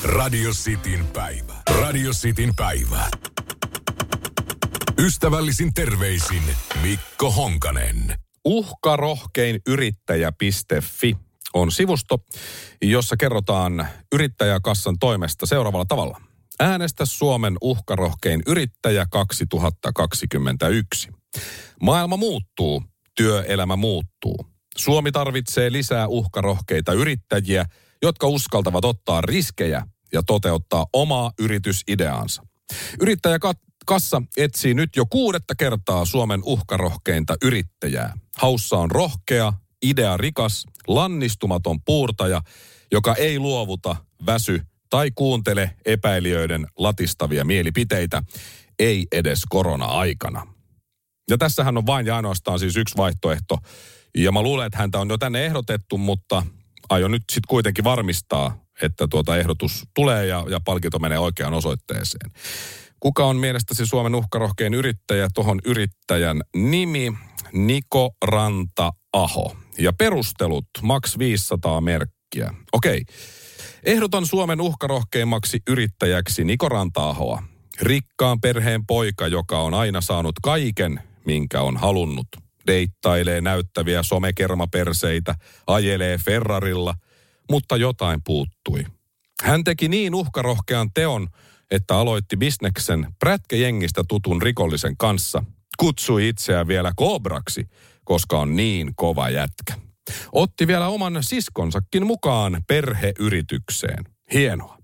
Radio 0.02 0.50
Cityn 0.50 1.06
päivä. 1.06 1.54
Radio 1.80 2.10
Cityn 2.12 2.54
päivä. 2.56 3.10
Ystävällisin 4.98 5.74
terveisin 5.74 6.42
Mikko 6.82 7.30
Honkanen. 7.30 8.14
Uhkarohkein 8.44 9.60
yrittäjä.fi 9.66 11.25
on 11.56 11.72
sivusto, 11.72 12.18
jossa 12.82 13.16
kerrotaan 13.16 13.88
yrittäjäkassan 14.14 14.98
toimesta 14.98 15.46
seuraavalla 15.46 15.84
tavalla. 15.84 16.20
Äänestä 16.60 17.06
Suomen 17.06 17.56
uhkarohkein 17.60 18.42
yrittäjä 18.46 19.06
2021. 19.10 21.08
Maailma 21.82 22.16
muuttuu, 22.16 22.82
työelämä 23.16 23.76
muuttuu. 23.76 24.46
Suomi 24.76 25.12
tarvitsee 25.12 25.72
lisää 25.72 26.06
uhkarohkeita 26.08 26.92
yrittäjiä, 26.92 27.64
jotka 28.02 28.26
uskaltavat 28.26 28.84
ottaa 28.84 29.20
riskejä 29.20 29.86
ja 30.12 30.22
toteuttaa 30.22 30.86
omaa 30.92 31.32
yritysideaansa. 31.38 32.42
Yrittäjäkassa 33.00 34.22
etsii 34.36 34.74
nyt 34.74 34.96
jo 34.96 35.06
kuudetta 35.06 35.54
kertaa 35.54 36.04
Suomen 36.04 36.40
uhkarohkeinta 36.44 37.36
yrittäjää. 37.44 38.14
Haussa 38.36 38.76
on 38.76 38.90
rohkea, 38.90 39.52
idea 39.90 40.16
rikas, 40.16 40.66
lannistumaton 40.86 41.82
puurtaja, 41.82 42.42
joka 42.92 43.14
ei 43.14 43.38
luovuta, 43.38 43.96
väsy 44.26 44.62
tai 44.90 45.10
kuuntele 45.14 45.70
epäilijöiden 45.84 46.66
latistavia 46.78 47.44
mielipiteitä, 47.44 48.22
ei 48.78 49.06
edes 49.12 49.42
korona-aikana. 49.48 50.46
Ja 51.30 51.38
tässähän 51.38 51.76
on 51.76 51.86
vain 51.86 52.06
ja 52.06 52.16
ainoastaan 52.16 52.58
siis 52.58 52.76
yksi 52.76 52.96
vaihtoehto. 52.96 53.58
Ja 54.16 54.32
mä 54.32 54.42
luulen, 54.42 54.66
että 54.66 54.78
häntä 54.78 54.98
on 54.98 55.08
jo 55.08 55.18
tänne 55.18 55.46
ehdotettu, 55.46 55.98
mutta 55.98 56.42
aion 56.88 57.10
nyt 57.10 57.22
sitten 57.32 57.48
kuitenkin 57.48 57.84
varmistaa, 57.84 58.58
että 58.82 59.08
tuota 59.08 59.36
ehdotus 59.36 59.84
tulee 59.94 60.26
ja, 60.26 60.44
ja 60.50 60.60
palkinto 60.64 60.98
menee 60.98 61.18
oikeaan 61.18 61.54
osoitteeseen. 61.54 62.30
Kuka 63.00 63.24
on 63.24 63.36
mielestäsi 63.36 63.86
Suomen 63.86 64.14
uhkarohkein 64.14 64.74
yrittäjä? 64.74 65.28
Tuohon 65.34 65.58
yrittäjän 65.64 66.40
nimi 66.56 67.12
Niko 67.52 68.14
Ranta 68.24 68.92
Aho. 69.16 69.56
Ja 69.78 69.92
perustelut, 69.92 70.68
maks 70.82 71.18
500 71.18 71.80
merkkiä. 71.80 72.54
Okei. 72.72 73.04
Ehdotan 73.84 74.26
Suomen 74.26 74.60
uhkarohkeimmaksi 74.60 75.60
yrittäjäksi 75.68 76.44
Niko 76.44 76.68
Ranta-ahoa. 76.68 77.42
Rikkaan 77.80 78.40
perheen 78.40 78.86
poika, 78.86 79.26
joka 79.26 79.60
on 79.60 79.74
aina 79.74 80.00
saanut 80.00 80.34
kaiken, 80.42 81.00
minkä 81.26 81.60
on 81.60 81.76
halunnut. 81.76 82.26
Deittailee 82.66 83.40
näyttäviä 83.40 84.02
somekermaperseitä, 84.02 85.34
ajelee 85.66 86.18
Ferrarilla, 86.18 86.94
mutta 87.50 87.76
jotain 87.76 88.20
puuttui. 88.24 88.84
Hän 89.42 89.64
teki 89.64 89.88
niin 89.88 90.14
uhkarohkean 90.14 90.90
teon, 90.94 91.28
että 91.70 91.96
aloitti 91.96 92.36
bisneksen 92.36 93.06
prätkäjengistä 93.18 94.04
tutun 94.08 94.42
rikollisen 94.42 94.96
kanssa. 94.96 95.44
Kutsui 95.78 96.28
itseään 96.28 96.68
vielä 96.68 96.92
kobraksi, 96.96 97.68
koska 98.06 98.38
on 98.38 98.56
niin 98.56 98.92
kova 98.96 99.30
jätkä. 99.30 99.74
Otti 100.32 100.66
vielä 100.66 100.88
oman 100.88 101.18
siskonsakin 101.20 102.06
mukaan 102.06 102.62
perheyritykseen. 102.68 104.04
Hienoa. 104.32 104.78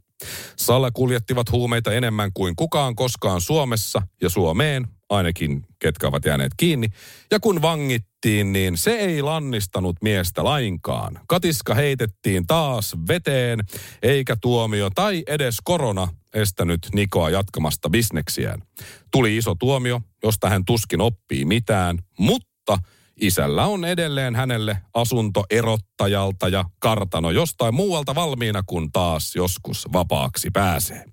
Salla 0.56 0.90
kuljettivat 0.90 1.52
huumeita 1.52 1.92
enemmän 1.92 2.30
kuin 2.35 2.56
kukaan 2.56 2.96
koskaan 2.96 3.40
Suomessa 3.40 4.02
ja 4.22 4.30
Suomeen, 4.30 4.88
ainakin 5.11 5.62
ketkä 5.78 6.08
ovat 6.08 6.24
jääneet 6.24 6.52
kiinni. 6.56 6.88
Ja 7.30 7.40
kun 7.40 7.62
vangittiin, 7.62 8.52
niin 8.52 8.76
se 8.76 8.90
ei 8.90 9.22
lannistanut 9.22 9.96
miestä 10.02 10.44
lainkaan. 10.44 11.20
Katiska 11.28 11.74
heitettiin 11.74 12.46
taas 12.46 12.96
veteen, 13.08 13.61
eikä 14.02 14.37
tuomio 14.40 14.90
tai 14.90 15.22
edes 15.26 15.56
korona 15.64 16.08
estänyt 16.35 16.88
Nikoa 16.94 17.30
jatkamasta 17.30 17.90
bisneksiään. 17.90 18.62
Tuli 19.11 19.37
iso 19.37 19.54
tuomio, 19.54 20.00
josta 20.22 20.48
hän 20.48 20.64
tuskin 20.64 21.00
oppii 21.00 21.44
mitään, 21.44 21.98
mutta 22.18 22.78
isällä 23.22 23.66
on 23.66 23.85
edelleen 23.85 24.37
hänelle 24.37 24.78
asunto 24.94 25.44
erottajalta 25.50 26.48
ja 26.48 26.64
kartano 26.78 27.30
jostain 27.30 27.74
muualta 27.74 28.14
valmiina, 28.14 28.62
kun 28.66 28.92
taas 28.92 29.37
joskus 29.37 29.88
vapaaksi 29.92 30.50
pääsee. 30.50 31.04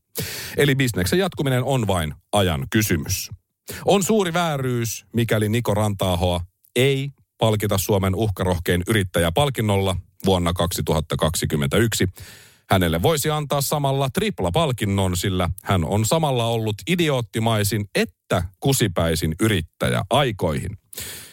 Eli 0.57 0.75
bisneksen 0.75 1.19
jatkuminen 1.19 1.63
on 1.63 1.87
vain 1.87 2.13
ajan 2.31 2.67
kysymys. 2.69 3.29
On 3.85 4.03
suuri 4.03 4.33
vääryys, 4.33 5.05
mikäli 5.15 5.49
Niko 5.49 5.73
Rantaahoa 5.73 6.41
ei 6.75 7.09
palkita 7.37 7.77
Suomen 7.77 8.15
uhkarohkein 8.15 8.83
yrittäjäpalkinnolla 8.87 9.95
vuonna 10.25 10.53
2021. 10.53 12.07
Hänelle 12.69 13.01
voisi 13.01 13.29
antaa 13.29 13.61
samalla 13.61 14.09
tripla-palkinnon, 14.09 15.17
sillä 15.17 15.49
hän 15.63 15.85
on 15.85 16.05
samalla 16.05 16.45
ollut 16.45 16.75
idioottimaisin 16.87 17.85
että 17.95 18.43
kusipäisin 18.59 19.35
yrittäjä 19.41 20.03
aikoihin. 20.09 20.77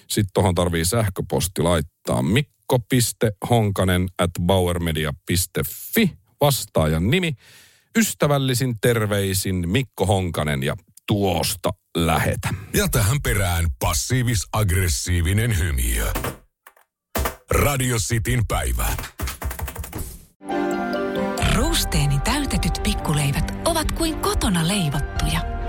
Sitten 0.08 0.30
tuohon 0.34 0.54
tarvii 0.54 0.84
sähköposti 0.84 1.62
laittaa 1.62 2.22
mikko.honkanen 2.22 4.08
at 4.18 4.30
bauermedia.fi 4.42 6.18
vastaajan 6.40 7.10
nimi. 7.10 7.32
Ystävällisin 7.98 8.80
terveisin 8.80 9.68
Mikko 9.68 10.06
Honkanen 10.06 10.62
ja 10.62 10.76
tuosta 11.06 11.70
lähetä. 11.96 12.48
Ja 12.74 12.88
tähän 12.88 13.22
perään 13.22 13.66
passiivis-aggressiivinen 13.84 15.58
hymiö. 15.58 16.12
Radio 17.50 17.96
Cityn 17.96 18.46
päivä. 18.48 18.86
Ruusteeni 21.54 22.18
täytetyt 22.24 22.80
pikkuleivät 22.82 23.52
ovat 23.64 23.92
kuin 23.92 24.18
kotona 24.18 24.68
leivottuja, 24.68 25.40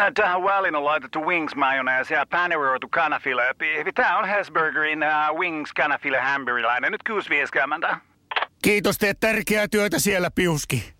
Äh, 0.00 0.12
Tähän 0.14 0.44
väliin 0.44 0.76
on 0.76 0.84
laitettu 0.84 1.26
wings 1.26 1.54
mayonnaise 1.54 2.14
ja 2.14 2.26
paneroitu 2.30 2.88
kanafila. 2.88 3.42
Tämä 3.94 4.18
on 4.18 4.28
Hesburgerin 4.28 5.00
uh, 5.02 5.38
wings 5.38 5.72
kanafila 5.72 6.20
hamburilainen. 6.20 6.92
Nyt 6.92 7.00
6.50. 7.90 7.96
Kiitos, 8.62 8.98
teet 8.98 9.20
tärkeää 9.20 9.68
työtä 9.68 9.98
siellä, 9.98 10.30
Piuski. 10.30 10.93